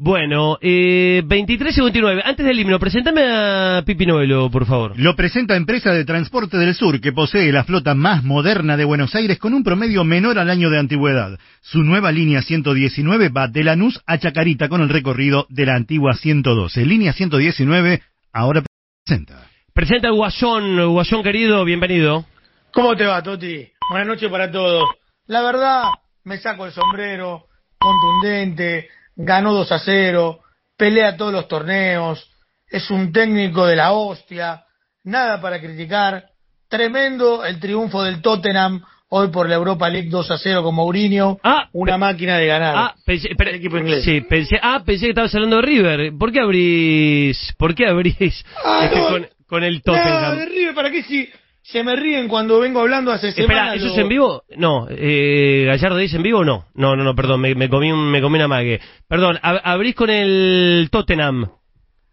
Bueno, 0.00 0.58
eh, 0.60 1.24
23.59. 1.26 2.22
Antes 2.24 2.46
del 2.46 2.60
himno, 2.60 2.78
presentame 2.78 3.20
a 3.20 3.82
Pipi 3.84 4.06
Novelo, 4.06 4.48
por 4.48 4.64
favor. 4.64 4.92
Lo 4.96 5.16
presenta 5.16 5.56
Empresa 5.56 5.90
de 5.90 6.04
Transporte 6.04 6.56
del 6.56 6.76
Sur, 6.76 7.00
que 7.00 7.10
posee 7.10 7.50
la 7.50 7.64
flota 7.64 7.96
más 7.96 8.22
moderna 8.22 8.76
de 8.76 8.84
Buenos 8.84 9.16
Aires 9.16 9.40
con 9.40 9.54
un 9.54 9.64
promedio 9.64 10.04
menor 10.04 10.38
al 10.38 10.50
año 10.50 10.70
de 10.70 10.78
antigüedad. 10.78 11.36
Su 11.62 11.82
nueva 11.82 12.12
línea 12.12 12.42
119 12.42 13.28
va 13.30 13.48
de 13.48 13.64
Lanús 13.64 14.00
a 14.06 14.18
Chacarita 14.18 14.68
con 14.68 14.82
el 14.82 14.88
recorrido 14.88 15.48
de 15.48 15.66
la 15.66 15.74
antigua 15.74 16.14
112. 16.14 16.86
Línea 16.86 17.12
119 17.12 18.00
ahora 18.32 18.62
presenta. 19.04 19.48
Presenta 19.74 20.06
el 20.06 20.14
Guasón, 20.14 20.92
Guasón 20.92 21.24
querido, 21.24 21.64
bienvenido. 21.64 22.24
¿Cómo 22.72 22.94
te 22.94 23.04
va, 23.04 23.20
Toti? 23.20 23.66
Buenas 23.90 24.06
noches 24.06 24.30
para 24.30 24.48
todos. 24.48 24.84
La 25.26 25.42
verdad, 25.42 25.86
me 26.22 26.38
saco 26.38 26.66
el 26.66 26.72
sombrero, 26.72 27.46
contundente, 27.80 28.90
ganó 29.18 29.52
2 29.52 29.70
a 29.72 29.78
0, 29.80 30.40
pelea 30.76 31.16
todos 31.18 31.32
los 31.32 31.46
torneos, 31.48 32.30
es 32.70 32.90
un 32.90 33.12
técnico 33.12 33.66
de 33.66 33.76
la 33.76 33.92
hostia, 33.92 34.64
nada 35.04 35.40
para 35.40 35.60
criticar. 35.60 36.24
Tremendo 36.68 37.44
el 37.44 37.58
triunfo 37.60 38.02
del 38.02 38.20
Tottenham 38.22 38.82
hoy 39.10 39.28
por 39.28 39.48
la 39.48 39.54
Europa 39.54 39.88
League 39.88 40.10
2 40.10 40.30
a 40.30 40.36
0 40.38 40.62
con 40.62 40.74
Mourinho, 40.74 41.38
Ah, 41.42 41.68
una 41.72 41.96
máquina 41.96 42.36
de 42.36 42.46
ganar. 42.46 42.74
Ah, 42.76 42.94
pensé, 43.06 43.28
El 43.38 43.54
equipo 43.54 43.78
inglés. 43.78 44.04
Sí, 44.04 44.20
pensé, 44.20 44.58
ah, 44.62 44.82
pensé 44.84 45.06
que 45.06 45.10
estabas 45.10 45.34
hablando 45.34 45.56
de 45.56 45.62
River. 45.62 46.12
¿Por 46.18 46.30
qué 46.30 46.40
abrís, 46.40 47.54
por 47.58 47.74
qué 47.74 47.86
abrís 47.86 48.44
Ah, 48.64 48.84
este, 48.84 48.98
no. 49.00 49.08
con, 49.08 49.28
con 49.46 49.64
el 49.64 49.82
Tottenham? 49.82 50.36
de 50.38 50.44
River, 50.46 50.74
¿para 50.74 50.90
qué 50.90 51.02
si 51.04 51.28
se 51.70 51.84
me 51.84 51.96
ríen 51.96 52.28
cuando 52.28 52.60
vengo 52.60 52.80
hablando 52.80 53.12
hace 53.12 53.28
Espera, 53.28 53.48
semanas? 53.48 53.76
¿eso 53.76 53.86
lo- 53.86 53.92
es 53.92 53.98
en 53.98 54.08
vivo? 54.08 54.42
No, 54.56 54.86
eh, 54.90 55.64
Gallardo 55.66 55.96
dice 55.98 56.16
en 56.16 56.22
vivo 56.22 56.40
o 56.40 56.44
no? 56.44 56.66
No, 56.74 56.96
no, 56.96 57.04
no, 57.04 57.14
perdón, 57.14 57.40
me, 57.40 57.54
me 57.54 57.68
comí 57.68 57.92
un, 57.92 58.10
me 58.10 58.20
comí 58.22 58.36
una 58.36 58.48
mague. 58.48 58.80
Perdón, 59.06 59.38
ab- 59.42 59.60
abrís 59.64 59.94
con 59.94 60.08
el 60.10 60.88
Tottenham. 60.90 61.50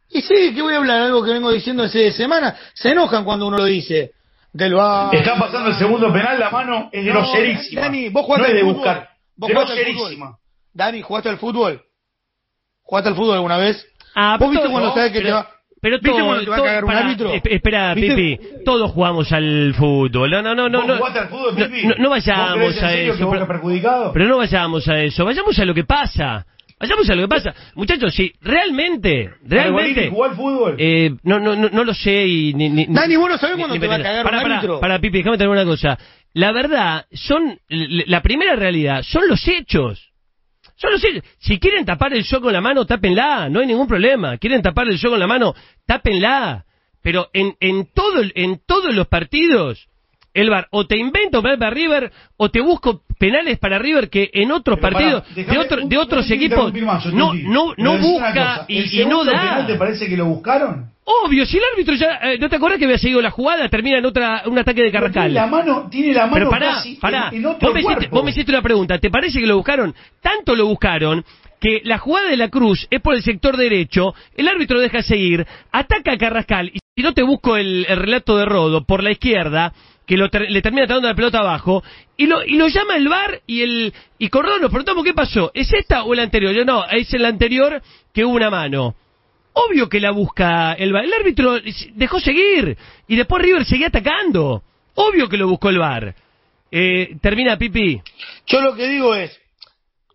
Y 0.10 0.22
sí, 0.22 0.54
que 0.54 0.62
voy 0.62 0.74
a 0.74 0.78
hablar 0.78 1.02
algo 1.02 1.24
que 1.24 1.32
vengo 1.32 1.52
diciendo 1.52 1.84
hace 1.84 2.12
semanas. 2.12 2.58
Se 2.74 2.90
enojan 2.92 3.24
cuando 3.24 3.48
uno 3.48 3.58
lo 3.58 3.66
dice. 3.66 4.12
Del. 4.54 4.74
Está 5.12 5.36
pasando 5.38 5.70
el 5.70 5.76
segundo 5.76 6.12
penal, 6.14 6.40
la 6.40 6.50
mano 6.50 6.90
es 6.92 7.04
No, 7.06 7.12
groserísima. 7.14 7.82
Dani, 7.82 8.10
vos 8.10 8.26
jugaste 8.26 8.48
no 8.48 8.52
al 8.52 8.56
de 8.56 8.62
fútbol. 8.62 8.76
buscar. 8.76 9.10
Vos 9.36 9.52
jugaste 9.52 9.72
al 9.74 9.78
Groserísima. 9.80 10.38
Dani, 10.74 11.02
¿jugaste 11.02 11.30
al 11.30 11.38
fútbol? 11.38 11.82
¿Jugaste 12.84 13.10
al 13.10 13.16
fútbol 13.16 13.36
alguna 13.36 13.58
vez? 13.58 13.86
Ah, 14.16 14.38
¿Vos 14.40 14.50
viste 14.52 14.70
cuando 14.70 14.94
sabes 14.94 15.12
que 15.12 15.20
pero- 15.20 15.28
te 15.30 15.34
va... 15.34 15.50
Pero 15.86 15.98
¿Viste 16.00 16.10
todo, 16.18 16.26
cuando 16.26 16.44
te 16.44 16.50
va 16.50 16.56
a 16.58 16.64
cagar 16.64 16.84
un 16.84 16.90
pará, 16.90 17.00
árbitro? 17.06 17.32
esp- 17.32 17.52
espera, 17.52 17.94
¿Viste? 17.94 18.16
Pipi, 18.16 18.40
todos 18.66 18.90
jugamos 18.92 19.32
al 19.32 19.74
fútbol. 19.78 20.32
No, 20.32 20.42
no, 20.42 20.56
no, 20.56 20.68
no. 20.68 20.80
¿Vos 20.80 20.88
no, 20.88 20.98
jugaste 20.98 21.20
al 21.20 21.28
fútbol, 21.30 21.56
Pipi? 21.56 21.88
no- 21.88 21.96
no 22.00 22.10
¿Vos 22.10 22.24
creés 22.24 22.38
vayamos 22.38 22.78
en 22.78 22.86
a 22.86 22.94
eso. 22.94 23.30
Pero, 23.30 23.48
perjudicado? 23.48 24.12
pero 24.14 24.26
no 24.26 24.38
vayamos 24.38 24.88
a 24.88 25.00
eso, 25.04 25.26
vayamos 25.26 25.60
a 25.60 25.66
lo 25.66 25.74
que 25.76 25.84
pasa. 25.84 26.48
Vayamos 26.80 27.10
a 27.10 27.16
lo 27.16 27.22
que 27.22 27.28
pasa. 27.28 27.54
Muchachos, 27.76 28.14
si 28.16 28.34
realmente, 28.42 29.32
realmente... 29.46 30.10
Jugó 30.10 30.26
al 30.26 30.36
fútbol? 30.36 30.76
Eh, 30.78 31.12
no, 31.24 31.40
no, 31.40 31.56
no, 31.56 31.70
no 31.70 31.84
lo 31.84 31.94
sé 31.94 32.26
y 32.28 32.54
ni, 32.54 32.70
ni- 32.70 32.88
Dani, 32.90 33.16
vos 33.16 33.30
no 33.30 33.38
sabés 33.38 33.56
cuándo 33.56 33.80
te 33.80 33.88
va 33.88 33.96
a 33.96 34.02
cagar 34.02 34.26
Pará, 34.26 34.44
un 34.44 34.52
árbitro. 34.52 34.80
Para, 34.80 35.00
Pipi, 35.00 35.20
déjame 35.20 35.38
tener 35.38 35.52
una 35.52 35.64
cosa. 35.66 35.98
La 36.34 36.52
verdad, 36.52 37.06
son, 37.14 37.60
la 37.70 38.22
primera 38.22 38.56
realidad, 38.56 39.04
son 39.04 39.28
los 39.30 39.48
hechos. 39.48 40.12
Son 40.76 40.92
los 40.92 41.04
hechos. 41.04 41.24
Si 41.40 41.60
quieren 41.60 41.86
tapar 41.86 42.14
el 42.14 42.24
show 42.24 42.42
con 42.42 42.52
la 42.54 42.62
mano, 42.62 42.86
tápenla, 42.86 43.50
no 43.50 43.60
hay 43.60 43.68
ningún 43.68 43.88
problema. 43.88 44.38
Quieren 44.38 44.62
tapar 44.62 44.88
el 44.88 44.98
show 44.98 45.12
con 45.12 45.20
la 45.20 45.28
mano, 45.28 45.54
tápenla. 45.86 46.66
Pero 47.02 47.30
en, 47.34 47.56
en, 47.60 47.88
todo, 47.94 48.22
en 48.34 48.60
todos 48.66 48.94
los 48.94 49.08
partidos, 49.08 49.88
el 50.36 50.50
bar 50.52 50.68
o 50.70 50.86
te 50.86 50.98
invento 50.98 51.42
penal 51.42 51.58
para 51.58 51.72
River 51.72 52.12
o 52.38 52.50
te 52.50 52.62
busco 52.62 53.02
penales 53.18 53.58
para 53.58 53.80
River 53.80 54.10
que 54.10 54.30
en 54.34 54.52
otros 54.52 54.78
Pero 54.80 54.94
partidos 54.94 55.24
de, 55.36 55.58
otro- 55.58 55.82
un- 55.84 55.90
de 55.90 55.98
otros 55.98 56.30
equipos 56.30 56.72
más, 56.74 57.06
no, 57.08 57.34
no, 57.34 57.74
no 57.78 57.98
busca 57.98 58.66
y, 58.68 58.78
¿el 58.78 58.94
y 58.94 59.06
no 59.06 59.24
da. 59.26 59.66
¿Te 59.66 59.76
parece 59.76 60.08
que 60.08 60.16
lo 60.16 60.26
buscaron? 60.26 60.92
Obvio, 61.08 61.46
si 61.46 61.58
el 61.58 61.64
árbitro 61.72 61.94
ya. 61.96 62.20
eh, 62.24 62.38
¿No 62.40 62.50
te 62.50 62.56
acuerdas 62.56 62.80
que 62.80 62.86
había 62.86 62.98
seguido 62.98 63.22
la 63.22 63.30
jugada? 63.30 63.70
Termina 63.70 64.00
en 64.00 64.06
otra, 64.08 64.42
un 64.48 64.58
ataque 64.58 64.82
de 64.82 64.90
Tiene 64.90 65.00
Carrascal. 65.08 65.34
la 65.34 65.46
mano, 65.48 65.88
tiene 65.90 66.14
la 66.14 66.24
mano 66.26 66.34
Pero 66.34 66.50
pará, 66.50 66.68
casi 66.74 66.96
pará. 66.96 67.30
en, 67.32 67.38
en 67.38 67.46
otro 67.46 67.68
vos, 67.70 67.74
me 67.76 67.80
hiciste, 67.82 67.96
cuerpo. 68.00 68.16
vos 68.16 68.26
me 68.26 68.32
hiciste 68.32 68.52
una 68.52 68.62
pregunta. 68.64 68.98
¿Te 69.00 69.10
parece 69.12 69.40
que 69.40 69.46
lo 69.46 69.56
buscaron? 69.56 69.94
Tanto 70.22 70.56
lo 70.56 70.66
buscaron 70.66 71.24
que 71.62 71.82
la 71.84 72.00
jugada 72.00 72.30
de 72.30 72.38
la 72.38 72.50
Cruz 72.50 72.88
es 72.90 73.02
por 73.02 73.14
el 73.16 73.22
sector 73.22 73.56
derecho, 73.56 74.14
el 74.36 74.48
árbitro 74.48 74.80
deja 74.80 75.02
seguir, 75.04 75.46
ataca 75.72 76.12
a 76.14 76.18
Carrascal 76.18 76.70
y 76.74 76.80
si 76.96 77.04
no 77.04 77.14
te 77.14 77.22
busco 77.24 77.56
el, 77.56 77.86
el 77.88 77.98
relato 77.98 78.38
de 78.38 78.46
Rodo 78.46 78.84
por 78.86 79.02
la 79.04 79.12
izquierda, 79.12 79.74
que 80.06 80.18
lo 80.18 80.28
le 80.28 80.62
termina 80.62 80.86
tirando 80.86 81.08
la 81.08 81.16
pelota 81.16 81.40
abajo, 81.40 81.84
y 82.18 82.28
lo, 82.28 82.44
y 82.44 82.56
lo 82.56 82.68
llama 82.68 82.96
el 82.96 83.08
VAR 83.08 83.42
y 83.48 83.62
el 83.62 83.94
y 84.20 84.30
Rodo 84.30 84.60
nos 84.60 84.70
preguntamos 84.70 85.04
qué 85.04 85.14
pasó, 85.14 85.52
¿es 85.54 85.72
esta 85.74 86.04
o 86.04 86.14
el 86.14 86.20
anterior? 86.20 86.54
Yo 86.54 86.66
no, 86.66 86.86
es 86.86 87.14
el 87.14 87.26
anterior 87.26 87.82
que 88.14 88.24
hubo 88.24 88.36
una 88.36 88.50
mano. 88.50 88.96
Obvio 89.54 89.88
que 89.88 90.00
la 90.00 90.12
busca 90.12 90.74
el 90.74 90.92
VAR. 90.92 91.06
El 91.06 91.14
árbitro 91.14 91.58
dejó 91.94 92.20
seguir 92.20 92.78
y 93.08 93.16
después 93.16 93.42
River 93.42 93.66
seguía 93.66 93.88
atacando. 93.88 94.64
Obvio 94.96 95.28
que 95.30 95.38
lo 95.38 95.48
buscó 95.48 95.70
el 95.70 95.80
VAR. 95.80 96.16
Eh, 96.72 97.16
termina 97.22 97.58
Pipi. 97.58 98.02
Yo 98.48 98.62
lo 98.62 98.76
que 98.76 98.88
digo 98.88 99.16
es, 99.16 99.40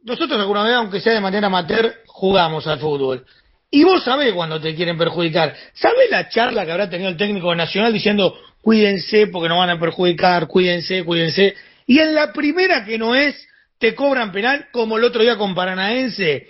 nosotros 0.04 0.38
alguna 0.38 0.62
vez, 0.64 0.74
aunque 0.74 1.00
sea 1.00 1.14
de 1.14 1.20
manera 1.20 1.46
amateur, 1.46 1.94
jugamos 2.06 2.66
al 2.66 2.78
fútbol. 2.78 3.24
Y 3.70 3.84
vos 3.84 4.02
sabés 4.02 4.32
cuando 4.34 4.60
te 4.60 4.74
quieren 4.74 4.98
perjudicar. 4.98 5.54
¿Sabés 5.74 6.10
la 6.10 6.28
charla 6.28 6.66
que 6.66 6.72
habrá 6.72 6.90
tenido 6.90 7.08
el 7.08 7.16
técnico 7.16 7.54
nacional 7.54 7.92
diciendo, 7.92 8.36
cuídense 8.62 9.26
porque 9.28 9.48
nos 9.48 9.58
van 9.58 9.70
a 9.70 9.80
perjudicar, 9.80 10.46
cuídense, 10.46 11.04
cuídense? 11.04 11.54
Y 11.86 11.98
en 11.98 12.14
la 12.14 12.32
primera 12.32 12.84
que 12.84 12.98
no 12.98 13.14
es, 13.14 13.48
te 13.78 13.94
cobran 13.94 14.30
penal 14.30 14.68
como 14.70 14.98
el 14.98 15.04
otro 15.04 15.22
día 15.22 15.36
con 15.36 15.54
Paranaense. 15.54 16.46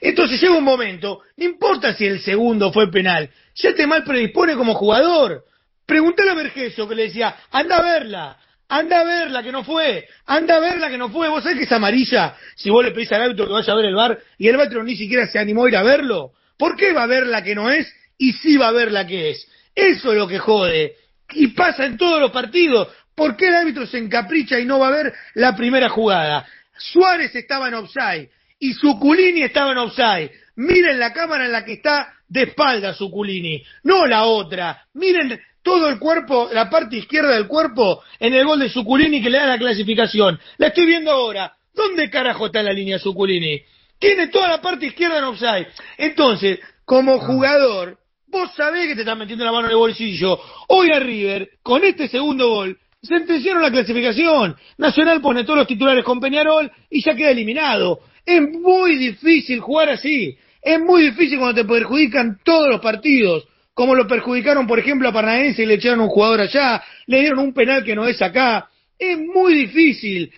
Entonces 0.00 0.40
llega 0.40 0.56
un 0.56 0.64
momento, 0.64 1.20
no 1.36 1.44
importa 1.44 1.94
si 1.94 2.06
el 2.06 2.20
segundo 2.20 2.72
fue 2.72 2.90
penal, 2.90 3.30
ya 3.54 3.74
te 3.74 3.86
mal 3.86 4.04
predispone 4.04 4.54
como 4.54 4.74
jugador. 4.74 5.44
Preguntale 5.86 6.30
a 6.30 6.34
Vergesio 6.34 6.86
que 6.86 6.94
le 6.94 7.04
decía, 7.04 7.34
anda 7.50 7.78
a 7.78 7.82
verla, 7.82 8.38
anda 8.68 9.00
a 9.00 9.04
verla 9.04 9.42
que 9.42 9.52
no 9.52 9.64
fue, 9.64 10.06
anda 10.26 10.56
a 10.56 10.60
verla 10.60 10.90
que 10.90 10.98
no 10.98 11.08
fue. 11.08 11.28
¿Vos 11.28 11.42
sabés 11.42 11.58
que 11.58 11.64
es 11.64 11.72
amarilla 11.72 12.36
si 12.54 12.70
vos 12.70 12.84
le 12.84 12.90
pedís 12.90 13.12
al 13.12 13.22
árbitro 13.22 13.46
que 13.46 13.52
vaya 13.52 13.72
a 13.72 13.76
ver 13.76 13.86
el 13.86 13.94
bar 13.94 14.18
y 14.38 14.48
el 14.48 14.60
árbitro 14.60 14.84
ni 14.84 14.96
siquiera 14.96 15.26
se 15.26 15.38
animó 15.38 15.64
a 15.64 15.68
ir 15.68 15.76
a 15.76 15.82
verlo? 15.82 16.32
¿Por 16.58 16.76
qué 16.76 16.92
va 16.92 17.04
a 17.04 17.06
ver 17.06 17.26
la 17.26 17.42
que 17.42 17.54
no 17.54 17.70
es 17.70 17.90
y 18.18 18.32
sí 18.32 18.56
va 18.56 18.68
a 18.68 18.72
ver 18.72 18.92
la 18.92 19.06
que 19.06 19.30
es? 19.30 19.48
Eso 19.74 20.12
es 20.12 20.18
lo 20.18 20.28
que 20.28 20.38
jode. 20.38 20.96
Y 21.32 21.48
pasa 21.48 21.86
en 21.86 21.96
todos 21.96 22.20
los 22.20 22.30
partidos. 22.30 22.88
¿Por 23.14 23.36
qué 23.36 23.48
el 23.48 23.54
árbitro 23.54 23.86
se 23.86 23.98
encapricha 23.98 24.58
y 24.58 24.64
no 24.64 24.78
va 24.78 24.88
a 24.88 25.02
ver 25.02 25.14
la 25.34 25.56
primera 25.56 25.88
jugada? 25.88 26.46
Suárez 26.76 27.34
estaba 27.34 27.68
en 27.68 27.74
offside 27.74 28.30
y 28.58 28.72
Suculini 28.72 29.42
estaba 29.42 29.72
en 29.72 29.78
offside. 29.78 30.30
Miren 30.56 30.98
la 30.98 31.12
cámara 31.12 31.46
en 31.46 31.52
la 31.52 31.64
que 31.64 31.74
está 31.74 32.12
de 32.28 32.42
espalda 32.42 32.94
Suculini, 32.94 33.62
no 33.84 34.06
la 34.06 34.24
otra. 34.24 34.86
Miren 34.94 35.40
todo 35.62 35.88
el 35.88 35.98
cuerpo, 35.98 36.50
la 36.52 36.68
parte 36.68 36.96
izquierda 36.96 37.30
del 37.30 37.46
cuerpo 37.46 38.02
en 38.18 38.34
el 38.34 38.44
gol 38.44 38.60
de 38.60 38.68
Suculini 38.68 39.22
que 39.22 39.30
le 39.30 39.38
da 39.38 39.46
la 39.46 39.58
clasificación. 39.58 40.38
La 40.58 40.68
estoy 40.68 40.86
viendo 40.86 41.10
ahora. 41.10 41.54
¿Dónde 41.74 42.10
carajo 42.10 42.46
está 42.46 42.62
la 42.62 42.72
línea 42.72 42.98
Suculini? 42.98 43.62
Tiene 43.98 44.28
toda 44.28 44.48
la 44.48 44.60
parte 44.60 44.86
izquierda 44.86 45.18
en 45.18 45.24
offside. 45.24 45.68
Entonces, 45.96 46.60
como 46.84 47.18
jugador, 47.18 47.98
vos 48.34 48.50
sabés 48.56 48.88
que 48.88 48.94
te 48.96 49.02
estás 49.02 49.16
metiendo 49.16 49.44
la 49.44 49.52
mano 49.52 49.66
en 49.66 49.70
el 49.70 49.76
bolsillo. 49.76 50.38
Hoy 50.68 50.90
a 50.90 50.98
River, 50.98 51.50
con 51.62 51.84
este 51.84 52.08
segundo 52.08 52.48
gol, 52.48 52.76
sentenciaron 53.00 53.62
la 53.62 53.70
clasificación. 53.70 54.56
Nacional 54.76 55.20
pone 55.20 55.44
todos 55.44 55.60
los 55.60 55.68
titulares 55.68 56.04
con 56.04 56.18
Peñarol 56.18 56.70
y 56.90 57.00
ya 57.00 57.14
queda 57.14 57.30
eliminado. 57.30 58.00
Es 58.26 58.42
muy 58.42 58.96
difícil 58.96 59.60
jugar 59.60 59.90
así. 59.90 60.36
Es 60.60 60.80
muy 60.80 61.02
difícil 61.02 61.38
cuando 61.38 61.62
te 61.62 61.68
perjudican 61.68 62.40
todos 62.44 62.68
los 62.68 62.80
partidos. 62.80 63.46
como 63.72 63.96
lo 63.96 64.06
perjudicaron, 64.06 64.68
por 64.68 64.78
ejemplo, 64.78 65.08
a 65.08 65.12
Paranaense 65.12 65.64
y 65.64 65.66
le 65.66 65.74
echaron 65.74 66.00
un 66.00 66.08
jugador 66.08 66.42
allá, 66.42 66.80
le 67.06 67.20
dieron 67.20 67.40
un 67.40 67.52
penal 67.52 67.82
que 67.82 67.96
no 67.96 68.06
es 68.06 68.22
acá. 68.22 68.68
Es 68.96 69.18
muy 69.18 69.52
difícil. 69.54 70.32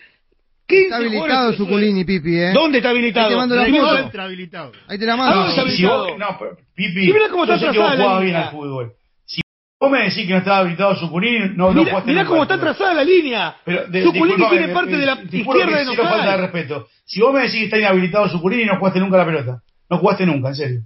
15 0.67 0.83
Está 0.85 0.97
habilitado 0.97 1.27
jugadores- 1.27 1.57
Zuculini, 1.57 2.03
Pipi, 2.05 2.37
¿eh? 2.39 2.51
¿Dónde 2.53 2.77
está 2.79 2.89
habilitado? 2.89 3.25
Ahí 3.27 3.31
te 3.31 3.37
mando 3.37 3.55
la 3.55 3.63
¿Dónde 3.63 3.79
foto. 3.79 3.97
está? 3.99 4.23
habilitado. 4.23 4.71
Ahí 4.87 4.99
te 4.99 5.05
la 5.05 5.13
¿A 5.13 5.17
mando. 5.17 5.35
dónde 5.37 5.49
está 5.51 5.69
si 5.71 5.85
vos, 5.85 5.93
habilitado? 6.07 6.31
no, 6.31 6.37
pero, 6.39 6.57
Pipi, 6.75 7.05
Sí, 7.05 7.13
mirá 7.13 7.29
cómo 7.29 7.43
está 7.43 7.55
yo 7.55 7.65
sé 7.67 7.71
que 7.71 7.79
vos 7.79 7.89
la 7.89 7.95
jugabas 7.95 8.21
bien 8.21 8.33
línea. 8.33 8.45
al 8.47 8.51
fútbol. 8.51 8.93
Si 9.25 9.41
vos 9.79 9.91
me 9.91 9.99
decís 9.99 10.27
que 10.27 10.33
no 10.33 10.37
estaba 10.39 10.57
habilitado 10.59 10.95
Zuculini, 10.97 11.39
no, 11.39 11.67
no 11.67 11.73
Mirá, 11.73 11.89
jugaste 11.91 12.09
mirá 12.11 12.21
nunca 12.23 12.29
cómo 12.31 12.43
está 12.43 12.59
trazada 12.59 12.93
la 12.95 13.03
línea. 13.03 13.55
Pero, 13.63 13.87
de, 13.87 14.01
disculpame, 14.01 14.49
tiene 14.49 14.67
parte 14.73 14.91
me- 14.91 14.97
de 14.97 15.05
la 15.05 15.15
te 15.21 15.43
juro 15.43 15.59
izquierda 15.59 15.79
de 15.79 15.85
cero 15.95 16.03
falta 16.09 16.31
de 16.31 16.37
respeto. 16.37 16.87
Si 17.05 17.21
vos 17.21 17.33
me 17.33 17.39
decís 17.41 17.55
que 17.59 17.63
está 17.65 17.77
inhabilitado 17.77 18.27
Zuculini, 18.29 18.65
no 18.65 18.77
jugaste 18.77 18.99
nunca 18.99 19.17
la 19.17 19.25
pelota. 19.25 19.61
No 19.89 19.97
jugaste 19.99 20.25
nunca, 20.25 20.49
en 20.49 20.55
serio. 20.55 20.79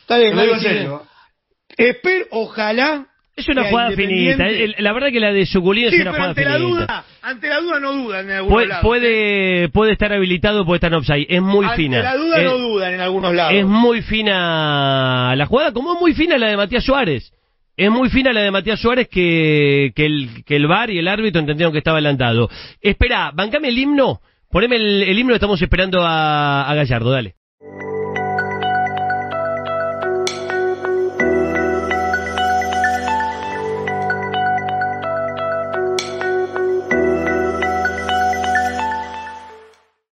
Está 0.00 0.16
bien, 0.16 0.34
lo 0.36 0.42
digo 0.42 0.54
en 0.54 0.60
serio. 0.60 1.02
Espero, 1.76 2.26
ojalá. 2.30 3.08
Es 3.34 3.48
una 3.48 3.64
jugada 3.64 3.92
finita. 3.92 4.46
El- 4.46 4.74
la 4.78 4.92
verdad 4.92 5.08
que 5.10 5.18
la 5.20 5.32
de 5.32 5.46
Suculín 5.46 5.84
es 5.86 5.90
Sí, 5.92 5.96
una 6.02 6.12
pero 6.12 6.14
jugada 6.14 6.30
ante 6.30 6.44
la 6.44 6.56
finita. 6.56 6.68
duda, 6.84 7.04
ante 7.22 7.48
la 7.48 7.60
duda 7.60 7.80
no 7.80 7.92
dudan 7.94 8.24
en 8.26 8.36
algunos 8.36 8.54
Puede, 8.54 8.66
lados. 8.68 8.82
¿eh? 8.84 8.86
puede, 8.86 9.68
puede 9.70 9.92
estar 9.92 10.12
habilitado, 10.12 10.64
puede 10.66 10.76
estar 10.76 10.92
en 10.92 10.98
offside. 10.98 11.26
Es 11.28 11.40
muy 11.42 11.64
ante 11.64 11.76
fina. 11.76 12.02
la 12.02 12.16
duda 12.16 12.36
es, 12.38 12.44
no 12.44 12.58
dudan 12.58 12.94
en 12.94 13.00
algunos 13.00 13.34
lados. 13.34 13.54
es 13.54 13.64
muy 13.66 14.02
fina 14.02 15.34
la 15.36 15.46
jugada, 15.46 15.72
como 15.72 15.94
es 15.94 16.00
muy 16.00 16.14
fina 16.14 16.36
la 16.38 16.48
de 16.48 16.56
Matías 16.56 16.84
Suárez. 16.84 17.32
Es 17.74 17.90
muy 17.90 18.10
fina 18.10 18.34
la 18.34 18.42
de 18.42 18.50
Matías 18.50 18.78
Suárez 18.78 19.08
que, 19.08 19.92
que, 19.96 20.04
el, 20.04 20.44
que 20.44 20.56
el 20.56 20.66
VAR 20.66 20.90
y 20.90 20.98
el 20.98 21.08
árbitro 21.08 21.40
entendieron 21.40 21.72
que 21.72 21.78
estaba 21.78 21.96
adelantado. 21.96 22.50
Espera, 22.82 23.30
bancame 23.34 23.68
el 23.68 23.78
himno. 23.78 24.20
Poneme 24.50 24.76
el, 24.76 25.04
el 25.04 25.18
himno, 25.18 25.34
estamos 25.34 25.60
esperando 25.62 26.02
a, 26.04 26.68
a 26.70 26.74
Gallardo, 26.74 27.10
dale. 27.10 27.34